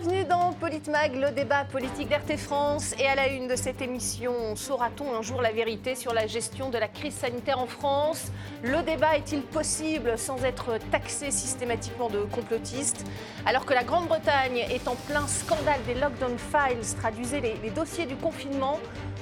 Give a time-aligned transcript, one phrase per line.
[0.00, 2.94] Bienvenue dans Politmag, le débat politique d'RT France.
[3.00, 6.70] Et à la une de cette émission, saura-t-on un jour la vérité sur la gestion
[6.70, 8.30] de la crise sanitaire en France?
[8.62, 13.04] Le débat est-il possible sans être taxé systématiquement de complotiste
[13.44, 18.06] Alors que la Grande-Bretagne est en plein scandale des lockdown files, traduisez les, les dossiers
[18.06, 18.78] du confinement,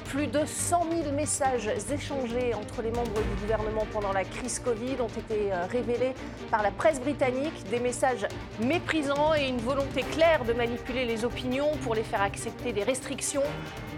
[0.09, 4.97] plus de 100 000 messages échangés entre les membres du gouvernement pendant la crise Covid
[5.01, 6.15] ont été euh, révélés
[6.51, 7.69] par la presse britannique.
[7.71, 8.27] Des messages
[8.61, 13.43] méprisants et une volonté claire de manipuler les opinions pour les faire accepter des restrictions.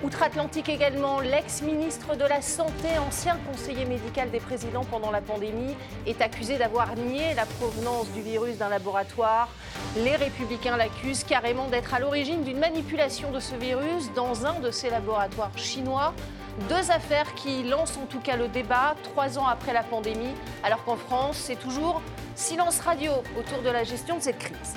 [0.03, 5.75] Outre-Atlantique également, l'ex-ministre de la Santé, ancien conseiller médical des présidents pendant la pandémie,
[6.07, 9.49] est accusé d'avoir nié la provenance du virus d'un laboratoire.
[9.97, 14.71] Les républicains l'accusent carrément d'être à l'origine d'une manipulation de ce virus dans un de
[14.71, 15.98] ces laboratoires chinois.
[16.69, 20.83] Deux affaires qui lancent en tout cas le débat trois ans après la pandémie, alors
[20.85, 22.03] qu'en France, c'est toujours
[22.35, 24.75] silence radio autour de la gestion de cette crise.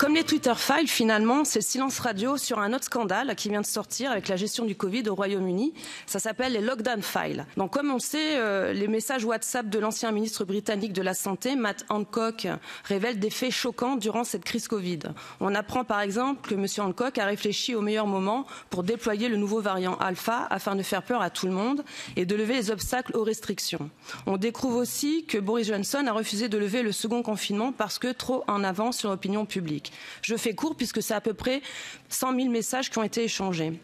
[0.00, 3.60] Comme les Twitter Files, finalement, c'est le silence radio sur un autre scandale qui vient
[3.60, 5.74] de sortir avec la gestion du Covid au Royaume-Uni.
[6.06, 7.44] Ça s'appelle les Lockdown Files.
[7.58, 11.54] Donc, comme on sait, euh, les messages WhatsApp de l'ancien ministre britannique de la Santé,
[11.54, 12.48] Matt Hancock,
[12.84, 15.00] révèlent des faits choquants durant cette crise Covid.
[15.38, 16.64] On apprend par exemple que M.
[16.78, 21.02] Hancock a réfléchi au meilleur moment pour déployer le nouveau variant Alpha afin de faire
[21.02, 21.84] peur à tout le monde
[22.16, 23.90] et de lever les obstacles aux restrictions.
[24.24, 28.10] On découvre aussi que Boris Johnson a refusé de lever le second confinement parce que
[28.12, 29.89] trop en avance sur l'opinion publique.
[30.22, 31.62] Je fais court puisque c'est à peu près
[32.08, 33.80] 100 000 messages qui ont été échangés.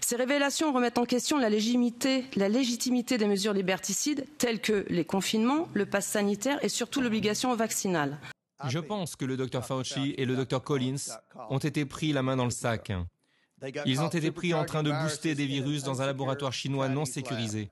[0.00, 2.24] Ces révélations remettent en question la légitimité,
[3.18, 8.18] des mesures liberticides telles que les confinements, le pass sanitaire et surtout l'obligation vaccinale.
[8.68, 11.18] Je pense que le Dr Fauci et le Dr Collins
[11.50, 12.92] ont été pris la main dans le sac.
[13.86, 17.04] Ils ont été pris en train de booster des virus dans un laboratoire chinois non
[17.04, 17.70] sécurisé.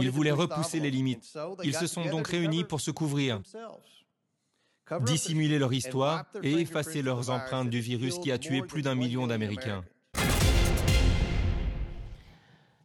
[0.00, 1.36] Ils voulaient repousser les limites.
[1.64, 3.40] Ils se sont donc réunis pour se couvrir
[5.00, 9.26] dissimuler leur histoire et effacer leurs empreintes du virus qui a tué plus d'un million
[9.26, 9.84] d'Américains.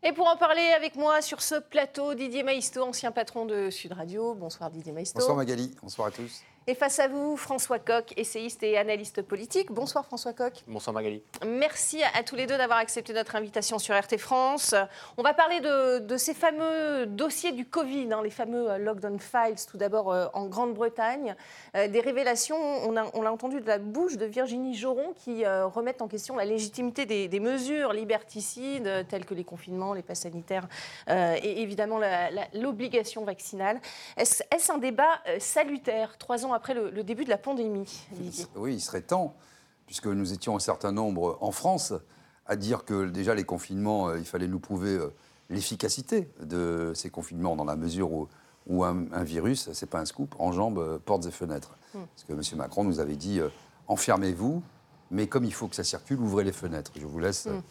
[0.03, 3.93] Et pour en parler avec moi sur ce plateau, Didier Maisto, ancien patron de Sud
[3.93, 4.33] Radio.
[4.33, 5.19] Bonsoir Didier Maisto.
[5.19, 6.41] Bonsoir Magali, bonsoir à tous.
[6.67, 9.71] Et face à vous, François Coq, essayiste et analyste politique.
[9.71, 10.53] Bonsoir François Coq.
[10.67, 11.23] Bonsoir Magali.
[11.43, 14.75] Merci à, tous les deux d'avoir accepté notre invitation sur RT France.
[15.17, 19.55] On va parler de, ces fameux dossiers du Covid, hein, les fameux euh, lockdown files,
[19.67, 21.35] tout d'abord euh, en Grande-Bretagne.
[21.75, 26.07] Euh, des révélations, on, l'a entendu de la bouche de Virginie Joron, qui remettent en
[26.07, 30.67] question la légitimité des, mesures liberticides, telles que les confinements, les passes sanitaires
[31.07, 31.99] et évidemment
[32.53, 33.81] l'obligation vaccinale.
[34.15, 38.05] Est-ce un débat salutaire, trois ans après le, début de la pandémie,
[38.55, 39.35] Oui, il serait temps,
[39.85, 41.93] puisque nous étions un certain nombre en France
[42.45, 45.13] à dire que déjà les confinements, euh, il fallait nous prouver euh,
[45.49, 50.79] l'efficacité de ces confinements dans la mesure où, un, virus, c'est pas un scoop, enjambe
[50.79, 51.77] euh, portes et fenêtres.
[51.93, 51.99] Hmm.
[52.15, 52.57] Parce que M.
[52.59, 53.39] Macron nous avait dit
[53.87, 54.63] enfermez-vous,
[55.11, 56.91] mais comme il faut que ça circule, ouvrez les fenêtres.
[56.95, 57.45] Je vous laisse.
[57.45, 57.61] Hmm.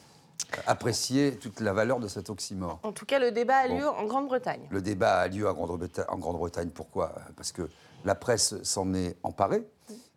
[0.67, 2.81] Apprécier toute la valeur de cet oxymore.
[2.83, 4.67] En tout cas, le débat a lieu en Grande-Bretagne.
[4.71, 6.71] Le débat a lieu en Grande-Bretagne.
[6.71, 7.15] Pourquoi?
[7.37, 7.69] Parce que
[8.05, 9.65] la presse s'en est emparée.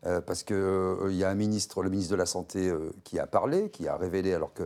[0.06, 3.20] Euh, parce qu'il euh, y a un ministre, le ministre de la Santé, euh, qui
[3.20, 4.64] a parlé, qui a révélé, alors que.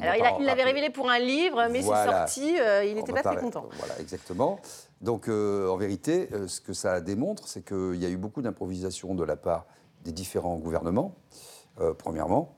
[0.00, 3.68] alors, il, l'avait révélé pour un livre, mais c'est sorti, il n'était pas très content.
[3.78, 4.60] Voilà, exactement.
[5.00, 9.24] Donc, en vérité, ce que ça démontre, c'est qu'il y a eu beaucoup d'improvisation de
[9.24, 9.66] la part
[10.04, 11.16] des différents gouvernements,
[11.98, 12.56] premièrement.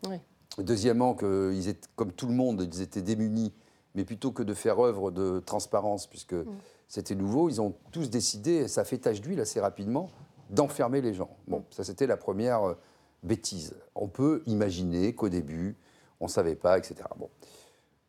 [0.59, 1.55] Deuxièmement, que
[1.97, 3.53] comme tout le monde, ils étaient démunis,
[3.95, 6.35] mais plutôt que de faire œuvre de transparence, puisque.
[6.35, 6.47] Mm
[6.89, 7.49] c'était nouveau.
[7.49, 10.09] Ils ont tous décidé, et ça fait tache d'huile assez rapidement,
[10.51, 11.31] d'enfermer les gens.
[11.49, 12.75] Bon, ça c'était la première euh,
[13.23, 13.75] bêtise.
[13.95, 15.77] On peut imaginer qu'au début,
[16.21, 16.97] on ne savait pas, etc.
[17.17, 17.29] Bon.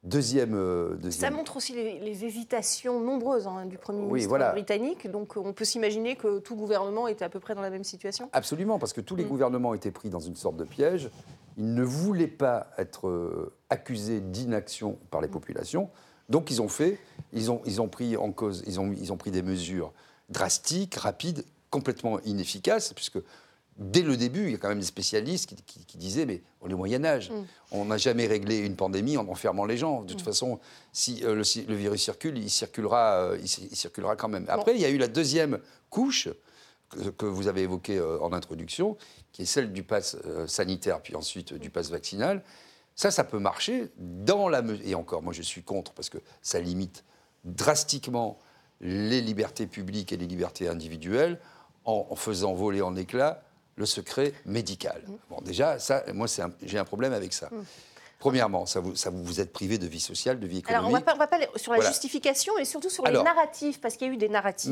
[0.03, 5.09] Deuxième, euh, Ça montre aussi les, hésitations nombreuses hein, du Premier ministre britannique.
[5.09, 8.29] Donc on peut s'imaginer que tout gouvernement était à peu près dans la même situation.
[8.31, 9.29] Absolument, parce que tous les mm.
[9.29, 11.09] gouvernements étaient pris dans une sorte de piège.
[11.57, 15.89] Ils ne voulaient pas être euh, accusés d'inaction par les populations.
[16.30, 17.00] Donc ils ont fait,
[17.33, 19.94] ils ont, ils ont pris en cause, ils ont, ils ont pris des mesures
[20.30, 23.19] drastiques, rapides, complètement inefficaces, puisque
[23.77, 26.74] dès le début, il y a quand même des spécialistes qui, disaient mais on est
[26.74, 27.45] au Moyen Âge, mm.
[27.71, 30.03] on n'a jamais réglé une pandémie en enfermant les gens.
[30.03, 30.25] De toute mm.
[30.25, 30.60] façon,
[30.94, 34.45] si euh, le, virus circule, il circulera, euh, il, circulera quand même.
[34.50, 36.27] Après, il y a eu la deuxième couche
[36.89, 38.98] que, vous avez évoquée euh, en introduction,
[39.31, 40.18] qui est celle du pass
[40.48, 42.44] sanitaire, puis ensuite du pass vaccinal.
[42.95, 44.88] Ça, ça peut marcher dans la mesure.
[44.88, 47.04] Et encore, moi je suis contre parce que ça limite
[47.44, 48.39] drastiquement
[48.81, 51.39] les libertés publiques et les libertés individuelles
[51.86, 53.44] en, faisant voler en éclats
[53.75, 55.04] le secret médical.
[55.07, 55.13] Mm.
[55.30, 56.28] Bon, déjà, ça, moi,
[56.62, 57.48] j'ai un problème avec ça.
[57.51, 57.63] Mm.
[58.19, 60.75] Premièrement, ça vous, ça vous, êtes privé de vie sociale, de vie économique.
[60.75, 64.07] Alors, on ne va pas, sur la justification, mais surtout sur les narratifs, parce qu'il
[64.07, 64.72] y a eu des narratifs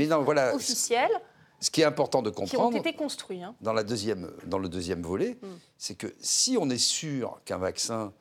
[0.53, 1.11] officiels
[1.59, 2.71] ce qui est important de comprendre.
[2.71, 3.43] Qui ont été construits.
[3.43, 3.55] Hein.
[3.61, 5.47] Dans, la deuxième, dans le deuxième volet, mm.
[5.77, 8.13] c'est que si on est sûr qu'un vaccin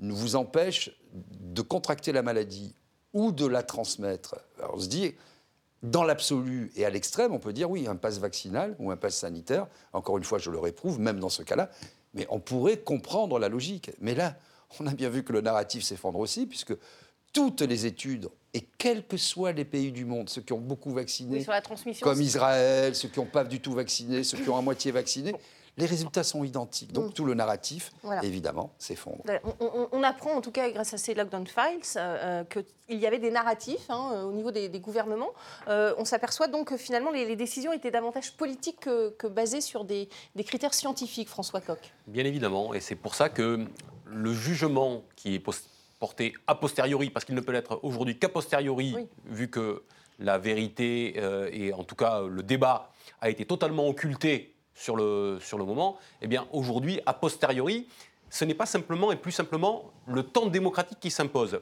[0.00, 2.74] nous vous empêche de contracter la maladie
[3.12, 4.36] ou de la transmettre,
[4.72, 5.14] on se dit,
[5.82, 9.16] dans l'absolu et à l'extrême, on peut dire oui, un passe vaccinal ou un passe
[9.16, 11.70] sanitaire, encore une fois, je le réprouve, même dans ce cas-là,
[12.14, 13.90] mais on pourrait comprendre la logique.
[14.00, 14.36] Mais là,
[14.80, 16.74] on a bien vu que le narratif s'effondre aussi, puisque
[17.32, 20.92] toutes les études, et quels que soient les pays du monde, ceux qui ont beaucoup
[20.92, 21.44] vacciné,
[22.00, 25.34] comme Israël, ceux qui n'ont pas du tout vacciné, ceux qui ont à moitié vacciné,
[25.78, 26.92] les résultats sont identiques.
[26.92, 27.12] Donc mm.
[27.12, 27.92] tout le narratif,
[28.22, 29.22] évidemment, s'effondre.
[29.92, 33.18] On, apprend, en tout cas grâce à ces lockdown files, euh, euh qu'il y avait
[33.18, 35.30] des narratifs hein, euh, au niveau des, gouvernements.
[35.68, 40.08] Euh, on s'aperçoit donc que finalement les, décisions étaient davantage politiques que, basées sur des,
[40.44, 41.78] critères scientifiques, François Coq.
[42.06, 43.64] Bien évidemment, et c'est pour ça que
[44.06, 45.38] le jugement qui est
[45.98, 48.94] porté a posteriori, parce qu'il ne peut l'être aujourd'hui qu'a posteriori,
[49.26, 49.82] vu que
[50.18, 51.20] la vérité
[51.52, 52.90] et en tout cas le débat
[53.20, 57.88] a été totalement occulté sur le, sur le moment, eh bien aujourd'hui, a posteriori,
[58.30, 61.60] ce n'est pas simplement et plus simplement le temps démocratique qui s'impose.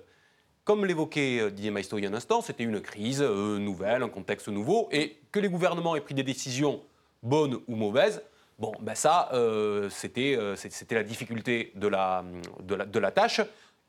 [0.65, 4.03] Comme l'évoquait euh, Didier Maisto il y a un instant, c'était une crise euh, nouvelle,
[4.03, 6.83] un contexte nouveau, et que les gouvernements aient pris des décisions
[7.23, 8.23] bonnes ou mauvaises,
[8.59, 10.37] bon, ben ça, euh, c'était
[10.91, 12.25] la difficulté de la,
[12.63, 13.41] de la, de la tâche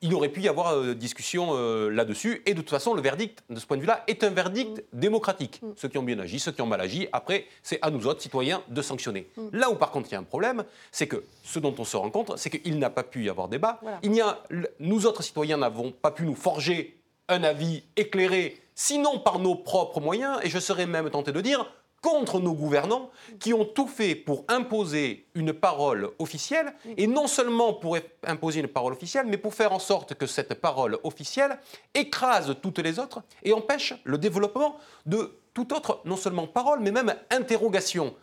[0.02, 2.42] il aurait pu y avoir euh, discussion euh, là-dessus.
[2.46, 5.00] Et de toute façon, le verdict, de ce point de vue-là, est un verdict mm.
[5.00, 5.62] démocratique.
[5.62, 5.68] Mm.
[5.76, 8.22] Ceux qui ont bien agi, ceux qui ont mal agi, après, c'est à nous autres,
[8.22, 9.28] citoyens, de sanctionner.
[9.36, 9.42] Mm.
[9.54, 11.98] Là où, par contre, il y a un problème, c'est que ce dont on se
[11.98, 13.80] rend compte, c'est qu'il n'a pas pu y avoir débat.
[14.04, 14.44] Il y a,
[14.80, 17.00] nous autres, citoyens, n'avons pas pu nous forger
[17.30, 21.66] un avis éclairé, sinon par nos propres moyens, et je serais même tenté de dire
[22.02, 23.10] contre nos gouvernants
[23.40, 28.68] qui ont tout fait pour imposer une parole officielle, et non seulement pour imposer une
[28.68, 31.60] parole officielle, mais pour faire en sorte que cette parole officielle
[31.94, 36.92] écrase toutes les autres et empêche le développement de toute autre, non seulement parole, mais
[36.92, 38.14] même interrogation.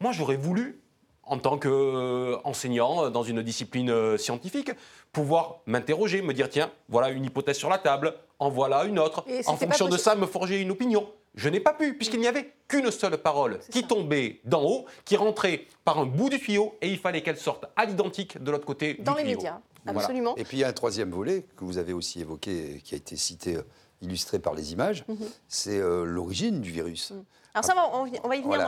[0.00, 0.80] Moi, j'aurais voulu,
[1.24, 4.70] en tant qu'enseignant dans une discipline scientifique,
[5.12, 9.24] pouvoir m'interroger, me dire, tiens, voilà une hypothèse sur la table, en voilà une autre,
[9.46, 11.08] en fonction de ça, me forger une opinion.
[11.34, 15.16] Je n'ai pas pu, puisqu'il n'y avait qu'une seule parole qui tombait d'en haut, qui
[15.16, 18.66] rentrait par un bout du tuyau, et il fallait qu'elle sorte à l'identique de l'autre
[18.66, 20.36] côté Dans les médias, absolument.
[20.36, 22.98] Et puis il y a un troisième volet que vous avez aussi évoqué, qui a
[22.98, 23.62] été cité, euh,
[24.00, 25.16] illustré par les images, mhm.
[25.48, 27.10] c'est euh, l'origine du virus.
[27.10, 27.24] Mhm.
[27.54, 28.58] Alors ça, on, va y venir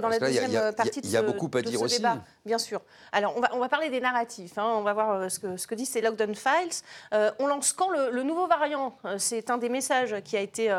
[0.00, 1.98] dans la, deuxième partie de ce, il y a beaucoup à dire aussi.
[1.98, 2.80] débat, bien sûr.
[3.12, 4.56] Alors, on va, parler des narratifs.
[4.56, 4.72] Hein.
[4.74, 6.72] On va voir euh, ce que, ce que disent ces lockdown files.
[7.12, 10.74] Euh, on lance quand le, nouveau variant euh, C'est un des messages qui a été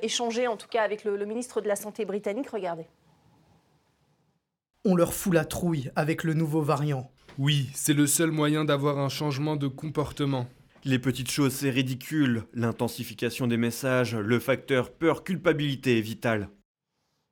[0.00, 2.48] échangé, en tout cas, avec le, le ministre de la Santé britannique.
[2.48, 2.86] Regardez.
[4.86, 7.10] On leur fout la trouille avec le nouveau variant.
[7.38, 10.46] Oui, c'est le seul moyen d'avoir un changement de comportement.
[10.84, 12.44] Les petites choses, c'est ridicule.
[12.54, 16.48] L'intensification des messages, le facteur peur-culpabilité est vital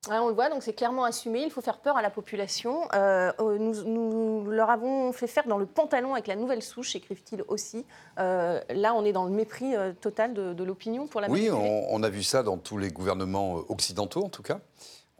[0.08, 1.42] on le voit, donc c'est clairement assumé.
[1.42, 2.88] Il faut faire peur à la population.
[2.94, 7.44] Euh, euh, nous, leur avons fait faire dans le pantalon avec la nouvelle souche, écrivent-ils
[7.48, 7.84] aussi.
[8.18, 12.08] Euh, là, on est dans le mépris total de, l'opinion pour la Oui, on, a
[12.08, 14.60] vu ça dans tous les gouvernements occidentaux, en tout cas.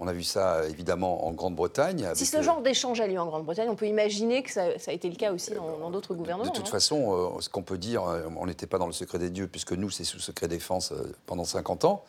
[0.03, 2.09] On a vu ça évidemment en Grande-Bretagne.
[2.15, 5.11] Si ce genre d'échange a lieu en Grande-Bretagne, on peut imaginer que ça, a été
[5.11, 6.49] le cas aussi dans d'autres gouvernements.
[6.51, 8.05] De toute façon, ce qu'on peut dire,
[8.39, 10.95] on n'était pas dans le secret des dieux, puisque nous, c'est sous secret défense
[11.27, 12.03] pendant 50 ans.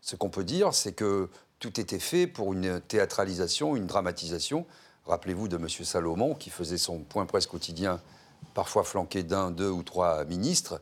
[0.00, 4.66] Ce qu'on peut dire, c'est que tout était fait pour une théâtralisation, une dramatisation.
[5.06, 5.68] Rappelez-vous de M.
[5.68, 8.00] Salomon qui faisait son point presse quotidien,
[8.54, 10.80] parfois flanqué d'un, deux ou trois ministres,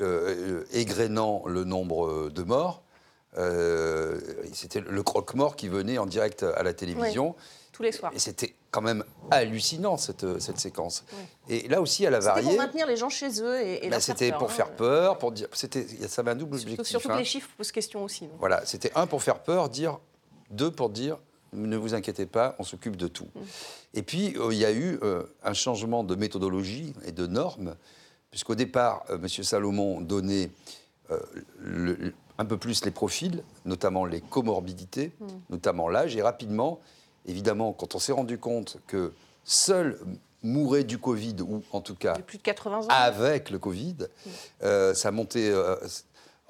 [0.00, 2.82] euh, égrénant le nombre de morts.
[3.36, 4.20] Euh,
[4.54, 7.34] c'était le croque-mort qui venait en direct à la télévision.
[7.78, 8.12] Tous les soirs.
[8.12, 11.04] Et c'était quand même hallucinant cette, cette séquence.
[11.48, 12.42] Et là aussi, elle a varié.
[12.42, 15.46] C'était pour maintenir les gens chez eux et, bah, C'était pour faire peur, pour dire.
[15.52, 15.68] Ça
[16.18, 16.86] avait un double objectif.
[16.86, 17.18] Surtout que hein.
[17.18, 18.28] les chiffres posent question aussi.
[18.40, 19.98] Voilà, c'était un pour faire peur, dire
[20.50, 21.18] deux pour dire
[21.52, 23.28] ne vous inquiétez pas, on s'occupe de tout.
[23.34, 23.40] Mm.
[23.94, 27.74] Et puis, euh, il y a eu euh, un changement de méthodologie et de normes,
[28.30, 29.28] puisqu'au départ, euh, M.
[29.28, 30.50] Salomon donnait
[32.36, 35.26] un peu plus les profils, notamment les comorbidités, mm.
[35.48, 36.80] notamment l'âge, et rapidement,
[37.28, 39.12] évidemment, quand on s'est rendu compte que
[39.44, 39.98] seuls
[40.42, 42.86] mouraient du Covid, ou en tout cas plus de 80 ans.
[42.88, 44.30] avec le Covid, mm.
[44.62, 45.76] euh, ça montait euh,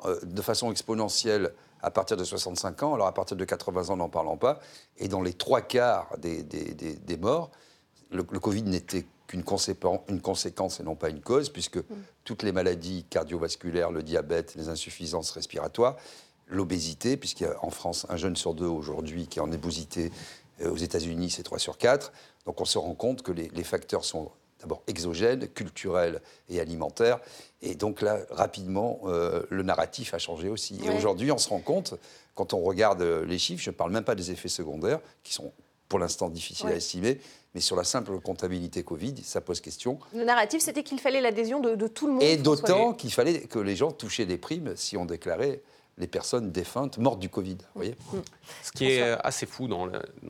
[0.04, 3.96] euh, de façon exponentielle à partir de 65 ans, alors à partir de 80 ans,
[3.96, 4.60] n'en parlons pas,
[4.98, 7.50] et dans les trois quarts des, des, morts,
[8.10, 9.44] le, Covid n'était qu'une
[10.08, 11.84] une conséquence et non pas une cause, puisque mm.
[12.24, 15.96] toutes les maladies cardiovasculaires, le diabète, les insuffisances respiratoires,
[16.48, 20.10] l'obésité, puisqu'il y a en France un jeune sur deux aujourd'hui qui est en ébosité,
[20.64, 22.12] aux États-Unis c'est 3 sur 4,
[22.46, 27.20] donc on se rend compte que les, facteurs sont d'abord exogènes, culturels et alimentaires.
[27.62, 30.80] Et donc là, rapidement, euh, le narratif a changé aussi.
[30.84, 31.94] Et aujourd'hui, on se rend compte,
[32.34, 35.52] quand on regarde les chiffres, je ne parle même pas des effets secondaires, qui sont
[35.88, 37.18] pour l'instant difficiles à estimer,
[37.54, 39.98] mais sur la simple comptabilité Covid, ça pose question.
[40.14, 42.22] Le narratif, c'était qu'il fallait l'adhésion de, tout le monde.
[42.22, 45.62] Et d'autant qu'il fallait que les gens touchaient des primes si on déclarait
[45.98, 47.58] les personnes défuntes mortes du Covid.
[47.74, 48.18] Voyez mm.
[48.62, 49.86] Ce qui est assez fou dans,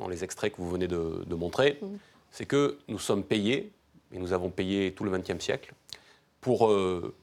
[0.09, 1.87] les extraits que vous venez de, montrer, mm.
[2.31, 3.73] c'est que nous sommes payés,
[4.13, 5.75] et nous avons payé tout le XXe siècle,
[6.41, 7.15] pour euh,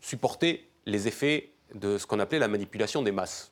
[0.00, 3.50] supporter les effets de ce qu'on appelait la manipulation des masses,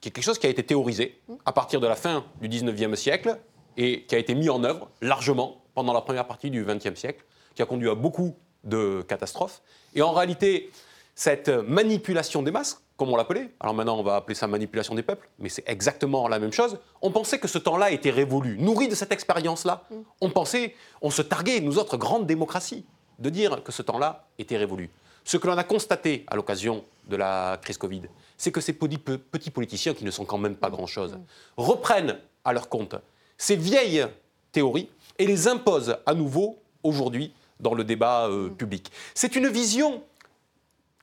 [0.00, 1.34] qui est quelque chose qui a été théorisé mm.
[1.44, 3.38] à partir de la fin du XIXe siècle
[3.76, 7.24] et qui a été mis en œuvre largement pendant la première partie du XXe siècle,
[7.54, 8.34] qui a conduit à beaucoup
[8.64, 9.62] de catastrophes.
[9.94, 10.70] Et en réalité,
[11.14, 15.02] cette manipulation des masses, comme on l'appelait, alors maintenant on va appeler ça manipulation des
[15.02, 18.56] peuples, mais c'est exactement la même chose, on pensait que ce temps-là était révolu.
[18.58, 19.94] Nourri de cette expérience-là, mm.
[20.22, 22.84] on pensait, on se targuait, nous autres grandes démocraties,
[23.18, 24.90] de dire que ce temps-là était révolu.
[25.24, 28.02] Ce que l'on a constaté à l'occasion de la crise Covid,
[28.36, 31.24] c'est que ces petits politiciens, qui ne sont quand même pas grand-chose, mm.
[31.58, 32.94] reprennent à leur compte
[33.36, 34.06] ces vieilles
[34.52, 34.88] théories
[35.18, 38.56] et les imposent à nouveau aujourd'hui dans le débat euh, mm.
[38.56, 38.90] public.
[39.14, 40.02] C'est une vision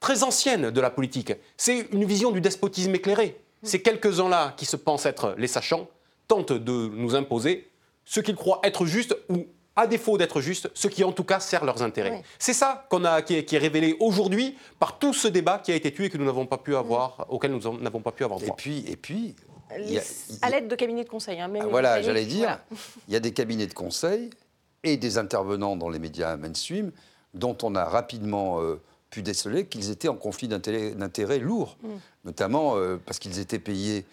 [0.04, 1.32] très ancienne de la politique.
[1.56, 3.40] C'est une vision du despotisme éclairé.
[3.64, 5.88] Ces quelques-uns-là qui se pensent être les sachants
[6.28, 7.70] tentent de nous imposer
[8.04, 9.46] ce qu'ils croient être juste ou
[9.78, 12.22] à défaut d'être juste, ce qui en tout cas sert leurs intérêts.
[12.38, 15.92] C'est ça qu'on a, qui, est, révélé aujourd'hui par tout ce débat qui a été
[15.94, 18.54] tué et que nous n'avons pas pu avoir, auquel nous n'avons pas pu avoir droit.
[18.54, 19.36] Et puis, et puis
[20.42, 21.40] à l'aide de cabinets de conseil.
[21.40, 22.60] Hein, ah, voilà, j'allais dire,
[23.08, 24.30] il y a des cabinets de conseil
[24.84, 26.92] et des intervenants dans les médias mainstream
[27.34, 28.80] dont on a rapidement euh,
[29.14, 31.90] pu déceler qu'ils étaient en conflit d'intérêts lourd, mm.
[32.26, 34.06] notamment euh, parce qu'ils étaient payés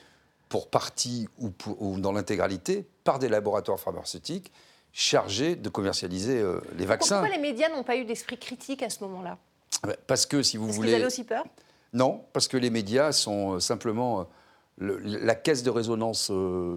[0.50, 1.50] pour partie ou,
[1.98, 4.52] dans l'intégralité par des laboratoires pharmaceutiques
[4.92, 7.20] chargés de commercialiser euh, les vaccins.
[7.20, 9.38] Pourquoi les médias n'ont pas eu d'esprit critique à ce moment-là?
[10.06, 10.94] Parce que, si vous parce voulez...
[10.94, 11.44] Avaient aussi peur?
[11.94, 14.28] Non, parce que les médias sont euh, simplement
[14.78, 16.32] la caisse de résonance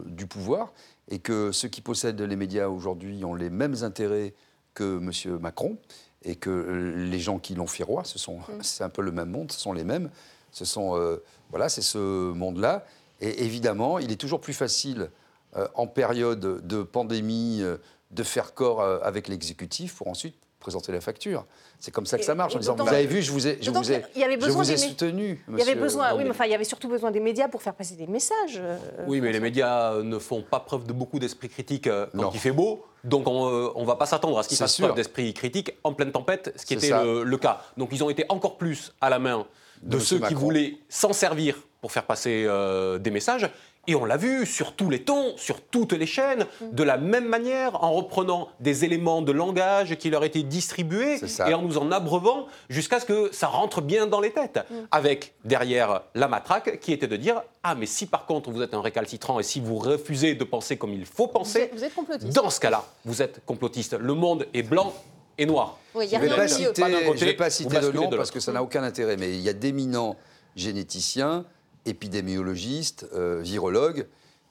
[0.06, 0.74] du pouvoir
[1.10, 4.34] et que ceux qui possèdent les médias aujourd'hui ont les mêmes intérêts
[4.74, 5.40] que M.
[5.40, 5.78] Macron
[6.24, 8.44] et que euh, les gens qui l'ont fait roi, ce sont, mm.
[8.62, 10.10] c'est un peu le même monde, ce sont les mêmes.
[10.52, 12.86] Ce sont, euh, voilà, c'est ce monde-là.
[13.22, 15.10] Et évidemment, il est toujours plus facile
[15.56, 17.64] euh, en période de pandémie
[18.12, 21.46] de faire corps avec l'exécutif pour ensuite présenter la facture.
[21.80, 22.56] C'est comme ça que ça marche.
[22.56, 25.44] En disant, vous avez vu, je vous ai, je vous ai, je vous ai soutenu.
[25.50, 27.62] Il y avait besoin, oui, mais enfin, il y avait surtout besoin des médias pour
[27.62, 28.62] faire passer des messages.
[29.08, 32.52] oui, mais les médias ne font pas preuve de beaucoup d'esprit critique quand il fait
[32.52, 32.86] beau.
[33.04, 35.94] Donc on ne euh, va pas s'attendre à ce qu'ils fassent preuve d'esprit critique en
[35.94, 37.62] pleine tempête, ce qui était le, cas.
[37.78, 39.46] Donc ils ont été encore plus à la main
[39.82, 43.50] de, ceux qui voulaient s'en servir pour faire passer euh, des messages.
[43.86, 46.72] Et on l'a vu sur tous les tons, sur toutes les chaînes, mm.
[46.72, 51.54] de la même manière, en reprenant des éléments de langage qui leur étaient distribués et
[51.54, 54.60] en nous en abreuvant jusqu'à ce que ça rentre bien dans les têtes.
[54.70, 54.76] Mm.
[54.92, 58.74] Avec derrière la matraque qui était de dire Ah, mais si par contre vous êtes
[58.74, 62.34] un récalcitrant et si vous refusez de penser comme il faut penser, vous êtes, complotiste.
[62.34, 63.98] dans ce cas-là, vous êtes complotiste.
[64.00, 64.94] Le monde est blanc
[65.38, 65.78] et noir.
[65.94, 66.84] Oui, je ne vais, pas citer,
[67.26, 69.54] vais pas citer de nom parce que ça n'a aucun intérêt, mais il y a
[69.54, 70.16] d'éminents
[70.56, 71.46] généticiens
[71.86, 74.08] épidémiologistes, euh, virologues,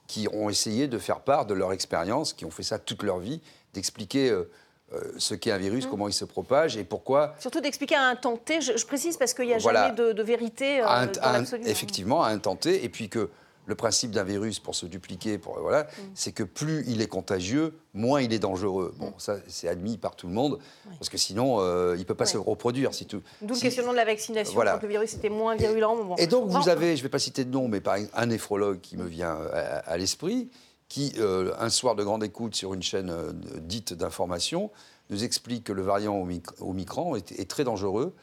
[0.06, 3.18] qui ont essayé de faire part de leur expérience, qui ont fait ça toute leur
[3.18, 3.40] vie,
[3.72, 4.50] d'expliquer euh,
[4.92, 5.90] euh, ce qu'est un virus, mmh.
[5.90, 7.34] comment il se propage et pourquoi.
[7.38, 10.80] Surtout d'expliquer à un temps T, je, précise parce qu'il n'y a jamais de, vérité
[10.80, 11.62] dans l'absolu.
[11.66, 13.30] Effectivement, à un temps T, et puis que
[13.66, 16.00] le principe d'un virus pour se dupliquer, pour, voilà, mm.
[16.14, 18.94] c'est que plus il est contagieux, moins il est dangereux.
[18.98, 19.14] Bon, mm.
[19.18, 20.58] ça, c'est admis par tout le monde,
[20.98, 22.92] parce que sinon, euh, il ne peut pas se reproduire.
[22.94, 24.74] Si tout, D'où le questionnement de la vaccination, voilà.
[24.74, 26.16] quand le virus était moins virulent.
[26.18, 28.80] Et donc, vous avez, je ne vais pas citer de nom, mais par un néphrologue
[28.80, 30.50] qui me vient euh, à, l'esprit,
[30.88, 33.14] qui, euh, un soir de grande écoute sur une chaîne
[33.60, 34.70] dite d'information,
[35.10, 36.26] nous explique que le variant
[36.60, 38.14] Omicron est, est très dangereux.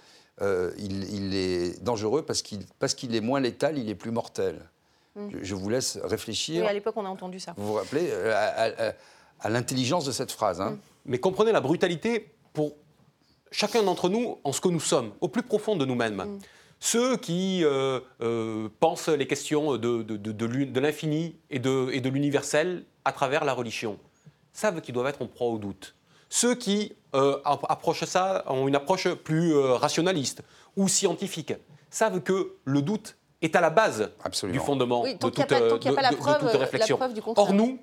[0.42, 4.62] Il, il, est dangereux parce qu'il, parce qu'il est moins létal, il est plus mortel.
[5.42, 6.64] Je, vous laisse réfléchir.
[6.64, 7.54] Oui, à l'époque, on a entendu ça.
[7.58, 8.92] Vous vous rappelez euh,
[9.40, 10.62] à, l'intelligence de cette phrase.
[10.62, 10.72] Hein.
[10.72, 10.80] Mm.
[11.06, 12.76] Mais comprenez la brutalité pour
[13.52, 16.16] chacun d'entre nous en ce que nous sommes, au plus profond de nous-mêmes.
[16.16, 16.40] Mm.
[16.80, 22.86] Ceux qui euh, euh, pensent les questions de, de, l'infini et de, et de l'universel
[23.04, 24.00] à travers la religion
[24.54, 25.96] savent qu'ils doivent être en proie au doute.
[26.30, 30.44] Ceux qui approchent ça, ont une approche plus rationaliste
[30.78, 31.54] ou scientifique,
[31.90, 34.12] savent que le doute est à la base
[34.52, 35.38] du fondement de, toute,
[36.58, 37.00] réflexion.
[37.36, 37.80] Or, nous,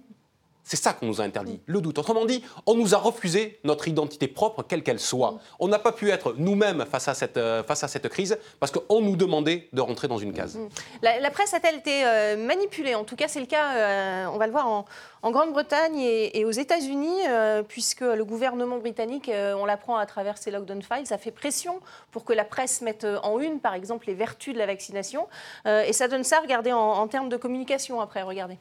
[0.67, 1.97] C'est ça qu'on nous a interdit, le doute.
[1.97, 5.31] Autrement dit, on nous a refusé notre identité propre, quelle qu'elle soit.
[5.31, 5.39] Mm.
[5.61, 8.73] On n'a pas pu être nous-mêmes face, à cette, euh, face à cette crise parce
[8.73, 10.57] qu'on nous demandait de rentrer dans une case.
[10.57, 10.69] Mm.
[11.03, 12.97] La, presse a-t-elle été euh, manipulée?
[12.97, 14.85] En tout cas, c'est le cas, euh, on va le voir en,
[15.31, 17.19] Grande-Bretagne et, aux États-Unis,
[17.67, 21.81] puisque le gouvernement britannique, on l'apprend à travers ses lockdown files, a fait pression
[22.13, 25.27] pour que la presse mette en une, par exemple, les vertus de la vaccination.
[25.67, 28.57] et ça donne ça, regardez, en, en termes de communication après, regardez.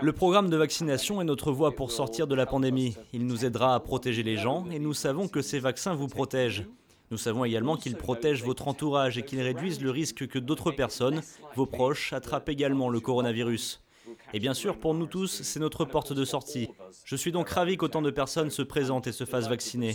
[0.00, 2.96] Le programme de vaccination est notre voie pour sortir de la pandémie.
[3.12, 6.66] Il nous aidera à protéger les gens et nous savons que ces vaccins vous protègent.
[7.10, 11.20] Nous savons également qu'ils protègent votre entourage et qu'ils réduisent le risque que d'autres personnes,
[11.56, 13.82] vos proches, attrapent également le coronavirus.
[14.32, 16.68] Et bien sûr, pour nous tous, c'est notre porte de sortie.
[17.04, 19.94] Je suis donc ravi qu'autant de personnes se présentent et se fassent vacciner.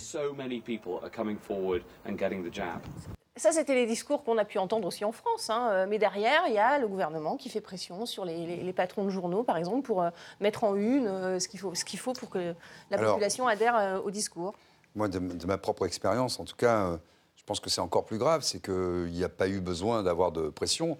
[3.38, 5.50] Ça, c'était les discours qu'on a pu entendre aussi en France.
[5.50, 5.70] Hein.
[5.72, 9.10] Euh, mais derrière, il y a le gouvernement qui fait pression sur les, patrons de
[9.10, 12.56] journaux, par exemple, pour euh, mettre en une euh, ce qu'il faut, faut, pour que
[12.89, 14.56] la population adhère au discours.
[14.96, 16.98] Moi, de, ma propre expérience, en tout cas,
[17.36, 18.41] je pense que c'est encore plus grave.
[18.41, 20.98] C'est qu'il n'y a pas eu besoin d'avoir de pression.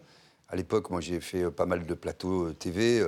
[0.50, 3.04] À l'époque, moi, j'ai fait pas mal de plateaux TV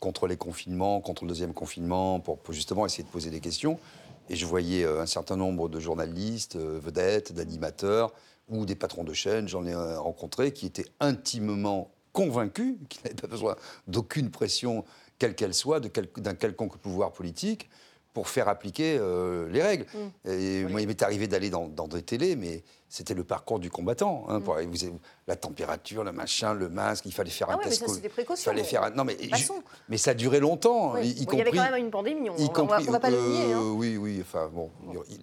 [0.00, 3.78] contre les confinements, contre le deuxième confinement, pour, pour justement essayer de poser des questions.
[4.28, 8.12] Et je voyais un certain nombre de journalistes, vedettes, d'animateurs
[8.48, 13.14] ou des patrons de chaîne, j'en ai euh, rencontré, qui étaient intimement convaincus, qui n'avaient
[13.14, 13.56] pas besoin
[13.86, 14.84] d'aucune pression,
[15.18, 17.68] quelle qu'elle soit, d'un quelconque pouvoir politique,
[18.12, 19.86] pour faire appliquer euh, les règles.
[19.94, 20.30] Mm.
[20.30, 24.26] Et moi, il m'est arrivé d'aller dans, des télés, mais c'était le parcours du combattant.
[24.28, 24.42] Hein, mm.
[24.42, 27.80] pour, vous la température, le machin, le masque, il fallait faire ah un test.
[27.80, 28.50] Mais ça, c'est des précautions.
[28.50, 29.16] Fallait faire non, mais,
[29.88, 30.96] mais ça a duré longtemps.
[30.98, 33.52] Il y avait quand même une pandémie, on ne va, pas le nier.
[33.52, 33.62] Hein.
[33.74, 34.70] Oui, oui, enfin bon.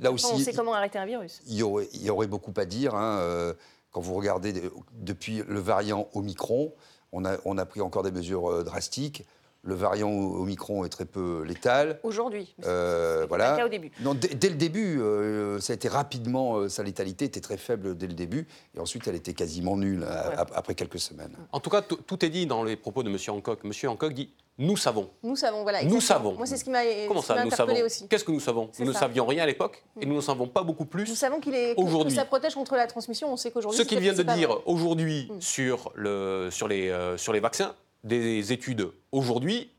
[0.02, 1.42] Là aussi, on sait comment arrêter un virus.
[1.48, 2.96] Il y aurait, il y aurait beaucoup à dire.
[2.96, 3.54] Hein, euh,
[3.92, 4.54] quand vous regardez
[4.94, 6.74] depuis le variant Omicron,
[7.12, 9.26] on a, on a pris encore des mesures euh, drastiques.
[9.70, 12.00] Le variant Omicron est très peu létal.
[12.02, 12.56] Aujourd'hui.
[12.66, 13.50] Euh, voilà.
[13.50, 13.92] Pas le cas au début.
[14.02, 17.96] Non, dès, le début, euh, ça a été rapidement, euh, sa létalité était très faible
[17.96, 20.08] dès le début, et ensuite elle était quasiment nulle
[20.56, 21.36] après quelques semaines.
[21.52, 23.18] En tout cas, tout est dit dans les propos de M.
[23.28, 23.60] Hancock.
[23.64, 23.72] M.
[23.92, 25.08] Hancock dit nous savons.
[25.22, 25.84] Nous savons, voilà.
[25.84, 26.34] Nous savons.
[26.34, 28.08] Moi, c'est ce qui m'a Comment ça, nous savons aussi.
[28.08, 30.64] Qu'est-ce que nous savons Nous ne savions rien à l'époque et nous ne savons pas
[30.64, 31.08] beaucoup plus.
[31.08, 32.16] Nous savons qu'il est aujourd'hui.
[32.16, 33.32] ça protège contre la transmission.
[33.32, 33.78] On sait qu'aujourd'hui.
[33.80, 35.42] Ce qu'il vient de dire aujourd'hui mm.
[35.42, 39.70] sur le sur les sur les vaccins, des études aujourd'hui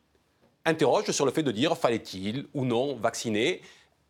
[0.64, 3.62] interroge sur le fait de dire fallait-il ou non vacciner?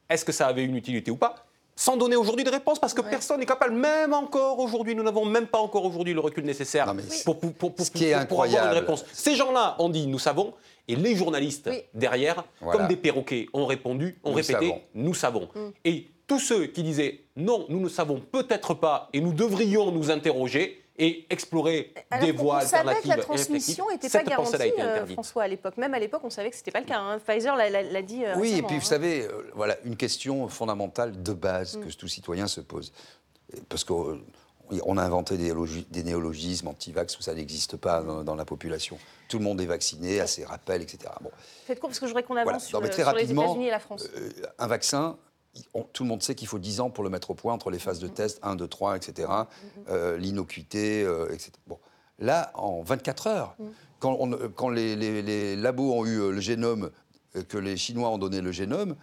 [0.08, 1.46] Est-ce que ça avait une utilité ou pas?
[1.76, 5.24] Sans donner aujourd'hui de réponse, parce que personne n'est capable, même encore aujourd'hui, nous n'avons
[5.24, 6.94] même pas encore aujourd'hui le recul nécessaire
[7.24, 8.58] pour, pour, pour, ce qui est incroyable.
[8.58, 9.04] avoir une réponse.
[9.14, 10.52] Ces gens-là ont dit nous savons,
[10.88, 15.48] et les journalistes derrière, comme des perroquets, ont répondu, ont répété nous savons.
[15.54, 15.68] Mm.
[15.86, 20.10] Et tous ceux qui disaient non, nous ne savons peut-être pas, et nous devrions nous
[20.10, 22.70] interroger, et explorer des voies alternatives.
[22.70, 25.76] On savait que la transmission n'était pas garantie, euh, François, à l'époque.
[25.78, 26.98] Même à l'époque, on savait que ce n'était pas le cas.
[26.98, 27.18] Hein.
[27.18, 28.24] Pfizer l'a dit.
[28.24, 28.88] Euh, oui, et puis vous hein.
[28.88, 31.84] savez, euh, voilà, une question fondamentale de base mm.
[31.84, 32.92] que tout citoyen se pose.
[33.68, 34.18] Parce qu'on
[34.96, 35.52] a inventé des,
[35.90, 38.98] des néologismes anti-vax où ça n'existe pas dans, la population.
[39.28, 41.12] Tout le monde est vacciné, à ses rappels, etc.
[41.20, 41.30] Bon.
[41.66, 44.08] Faites court parce que je voudrais qu'on avance sur, les États-Unis et la France.
[44.58, 45.16] un vaccin,
[45.92, 47.78] tout le monde sait qu'il faut 10 ans pour le mettre au point entre les
[47.78, 49.28] phases de test 1, 2, 3, etc.
[50.18, 51.52] L'innocuité, etc.
[51.66, 51.78] Bon.
[52.20, 53.64] Là, en 24 heures, mm.
[54.54, 56.90] quand, les, labos ont eu euh, le génome,
[57.36, 58.94] euh, que les Chinois ont donné le génome,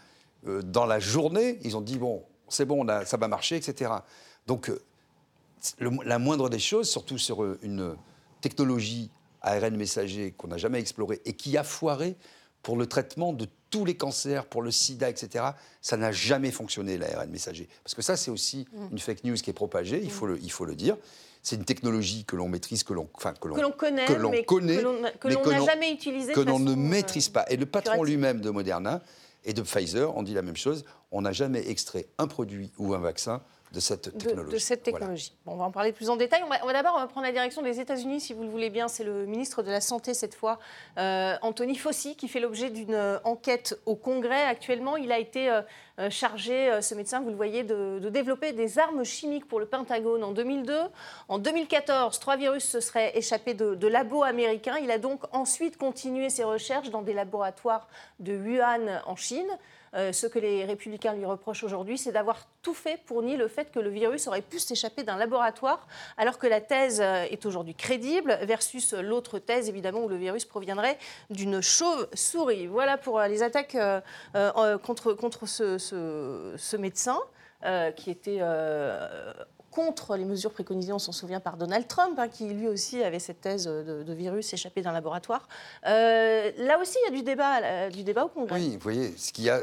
[0.48, 3.92] euh, dans la journée, ils ont dit bon, c'est bon, ça va marcher, etc.
[4.46, 4.72] Donc,
[5.82, 7.96] la moindre des choses, surtout sur une
[8.40, 9.10] technologie
[9.42, 12.16] ARN messager qu'on n'a jamais explorée et qui a foiré
[12.64, 15.46] pour le traitement de tous les cancers, pour le sida, etc.,
[15.82, 17.68] ça n'a jamais fonctionné, l'ARN messager.
[17.84, 18.88] Parce que ça, c'est aussi mm.
[18.92, 20.98] une fake news qui est propagée, il, faut le, il faut le dire.
[21.44, 24.78] C'est une technologie que l'on maîtrise, que l'on enfin, que l'on connaît, que l'on connaît,
[25.20, 26.34] que l'on n'a jamais utilisé.
[26.34, 27.46] Que l'on ne maîtrise pas.
[27.50, 29.02] Et le patron lui-même de Moderna
[29.46, 30.84] et de Pfizer on dit la même chose.
[31.12, 33.42] On n'a jamais extrait un produit ou un vaccin
[33.78, 34.52] de cette technologie.
[34.52, 35.34] De, cette technologie.
[35.46, 36.42] Bon, on va en parler plus en détail.
[36.44, 38.88] On va, d'abord prendre la direction des États-Unis, si vous le voulez bien.
[38.88, 40.58] C'est le ministre de la Santé, cette fois,
[40.98, 44.44] euh, Anthony Fauci, qui fait l'objet d'une euh, enquête au Congrès.
[44.46, 49.04] Actuellement, il a été euh, chargé, ce médecin, vous le voyez, de, développer des armes
[49.04, 50.76] chimiques pour le Pentagone en 2002.
[51.28, 54.78] En 2014, trois virus se seraient échappés de, de labos américains.
[54.82, 57.88] Il a donc ensuite continué ses recherches dans des laboratoires
[58.20, 59.48] de Wuhan, en Chine.
[59.94, 63.48] Euh, ce que les républicains lui reprochent aujourd'hui, c'est d'avoir tout fait pour nier le
[63.48, 67.46] fait que le virus aurait pu s'échapper d'un laboratoire, alors que la thèse euh, est
[67.46, 70.98] aujourd'hui crédible, versus l'autre thèse, évidemment, où le virus proviendrait
[71.30, 72.68] d'une chauve-souris.
[72.68, 73.78] Voilà pour euh, les attaques
[74.84, 77.20] contre, ce, médecin.
[77.96, 78.40] qui était
[79.78, 83.20] contre les mesures préconisées, on s'en souvient, par Donald Trump, hein, qui lui aussi avait
[83.20, 85.48] cette thèse de, virus échappé d'un laboratoire.
[85.86, 88.60] Euh, là aussi, il y a du débat, du débat au Congrès.
[88.60, 89.62] Oui, vous voyez, ce qu'il y a,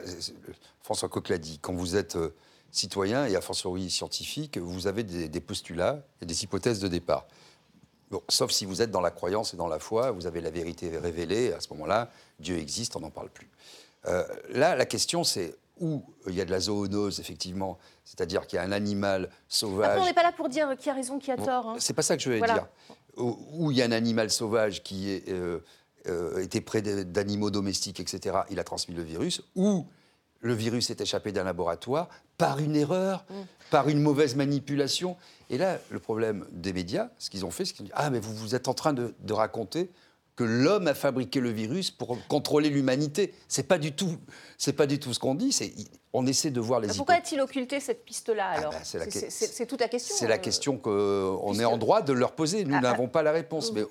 [0.85, 2.33] François Coq l'a dit, quand vous êtes euh,
[2.71, 7.27] citoyen et a fortiori scientifique, vous avez des, postulats et des hypothèses de départ.
[8.29, 10.97] sauf si vous êtes dans la croyance et dans la foi, vous avez la vérité
[10.97, 13.51] révélée, à ce moment-là, Dieu existe, on n'en parle plus.
[14.07, 18.57] Euh, là, la question, c'est où il y a de la zoonose, effectivement, c'est-à-dire qu'il
[18.57, 19.91] y a un animal sauvage.
[19.91, 21.71] Après, on n'est pas là pour dire qui a raison, qui a tort.
[21.71, 21.77] Hein.
[21.79, 22.67] C'est pas ça que je veux dire.
[23.17, 25.61] Où, il y a un animal sauvage qui est, euh,
[26.09, 29.87] euh, était près d'animaux domestiques, etc., il a transmis le virus, ou
[30.41, 32.09] le virus est échappé d'un laboratoire
[32.39, 33.35] par une erreur, mm.
[33.71, 35.17] par une mauvaise manipulation.
[35.49, 38.11] Et là, le problème des médias, ce qu'ils ont fait, c'est qu'ils ont dit Ah,
[38.11, 39.91] mais vous, vous êtes en train de, de raconter
[40.37, 43.35] que l'homme a fabriqué le virus pour contrôler l'humanité.
[43.49, 44.17] C'est pas du tout,
[44.59, 45.53] c'est pas du tout ce qu'on dit.
[45.53, 45.73] C'est,
[46.13, 46.89] on essaie de voir les.
[46.89, 50.15] pourquoi a-t-il occulté cette piste-là ah alors ben, c'est, toute la question.
[50.17, 52.65] C'est la euh, question qu'on est en droit de leur poser.
[52.65, 53.13] Nous ah, n'avons ah.
[53.13, 53.85] pas la réponse, mais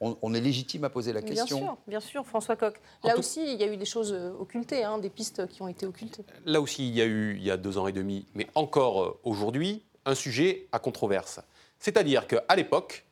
[0.00, 1.58] on, est légitime à poser la question.
[1.58, 2.78] Bien sûr, bien sûr, François Coq.
[3.04, 5.68] Là aussi, il y a eu des choses euh, occultées, hein, des pistes qui ont
[5.68, 6.24] été occultées.
[6.44, 9.02] Là aussi, il y a eu, il y a deux ans et demi, mais encore
[9.02, 11.40] euh, aujourd'hui, un sujet à controverse.
[11.78, 13.06] C'est-à-dire qu'à l'époque,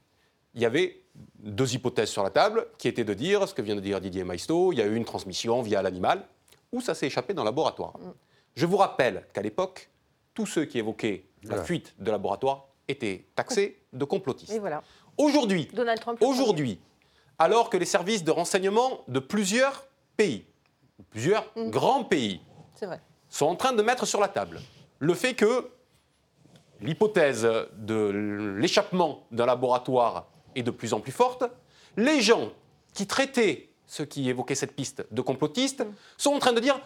[0.55, 1.03] il y avait
[1.39, 4.25] deux hypothèses sur la table, qui étaient de dire, ce que vient de dire Didier
[4.25, 6.25] Maisto, il y a eu une transmission via l'animal,
[6.73, 7.97] ou ça s'est échappé dans le laboratoire.
[7.99, 8.13] Mm.
[8.57, 9.91] Je vous rappelle qu'à l'époque,
[10.35, 14.53] tous ceux qui évoquaient la fuite de laboratoire étaient taxés de complotistes.
[14.53, 14.83] Et voilà.
[15.17, 15.69] Aujourd'hui,
[16.21, 16.81] aujourd'hui,
[17.39, 20.45] alors que les services de renseignement de plusieurs pays,
[21.11, 21.71] plusieurs mm.
[21.71, 22.41] grands pays,
[23.29, 24.61] sont en train de mettre sur la table
[25.01, 25.71] le fait que
[26.81, 31.45] l'hypothèse de l'échappement d'un laboratoire est de plus en plus forte.
[31.97, 32.53] Les gens
[32.95, 35.85] qui traitaient ceux qui évoquaient cette piste de complotistes
[36.17, 36.79] sont en train de dire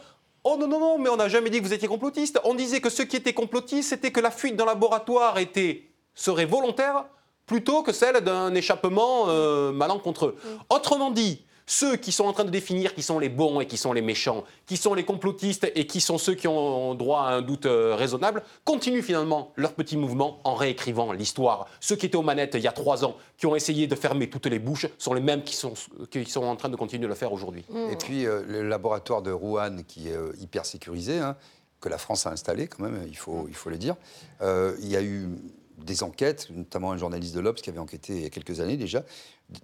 [0.44, 2.40] Oh non, non, non, mais on n'a jamais dit que vous étiez complotiste.
[2.44, 6.46] On disait que ce qui était complotiste, c'était que la fuite le laboratoire était, serait
[6.46, 7.04] volontaire
[7.46, 10.36] plutôt que celle d'un échappement euh, malencontreux.
[10.68, 13.78] Autrement dit, ceux qui sont en train de définir qui sont les bons et qui
[13.78, 17.32] sont les méchants, qui sont les complotistes et qui sont ceux qui ont droit à
[17.32, 21.66] un doute euh, raisonnable, continuent finalement leur petit mouvement en réécrivant l'histoire.
[21.80, 24.28] Ceux qui étaient aux manettes il y a trois ans, qui ont essayé de fermer
[24.28, 25.72] toutes les bouches, sont les mêmes qui sont,
[26.10, 27.64] qui sont en train de continuer de le faire aujourd'hui.
[27.90, 31.38] Et puis euh, le laboratoire de Rouen, qui est euh, hyper sécurisé, hein,
[31.80, 33.96] que la France a installé quand même, il faut, il faut le dire,
[34.42, 35.30] il y a eu
[35.78, 38.76] des enquêtes, notamment un journaliste de l'Obs qui avait enquêté il y a quelques années
[38.76, 39.04] déjà.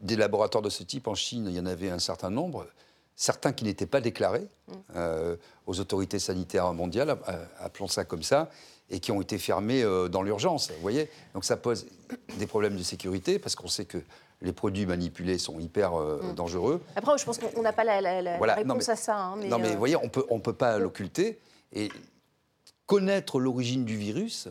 [0.03, 2.67] Des laboratoires de ce type en Chine, il y en avait un certain nombre,
[3.15, 4.73] certains qui n'étaient pas déclarés mm.
[4.97, 8.49] euh, aux autorités sanitaires mondiales, euh, appelons ça comme ça,
[8.91, 10.71] et qui ont été fermés euh, dans l'urgence.
[10.71, 11.87] Vous voyez Donc ça pose
[12.39, 13.99] des problèmes de sécurité parce qu'on sait que
[14.41, 16.35] les produits manipulés sont hyper mm.
[16.35, 16.81] dangereux.
[16.95, 19.17] Après, je pense qu'on n'a pas la, réponse à ça.
[19.17, 21.41] Hein, non, mais vous voyez, on peut, ne on peut pas l'occulter.
[21.73, 21.91] Et
[22.87, 24.49] connaître l'origine du virus,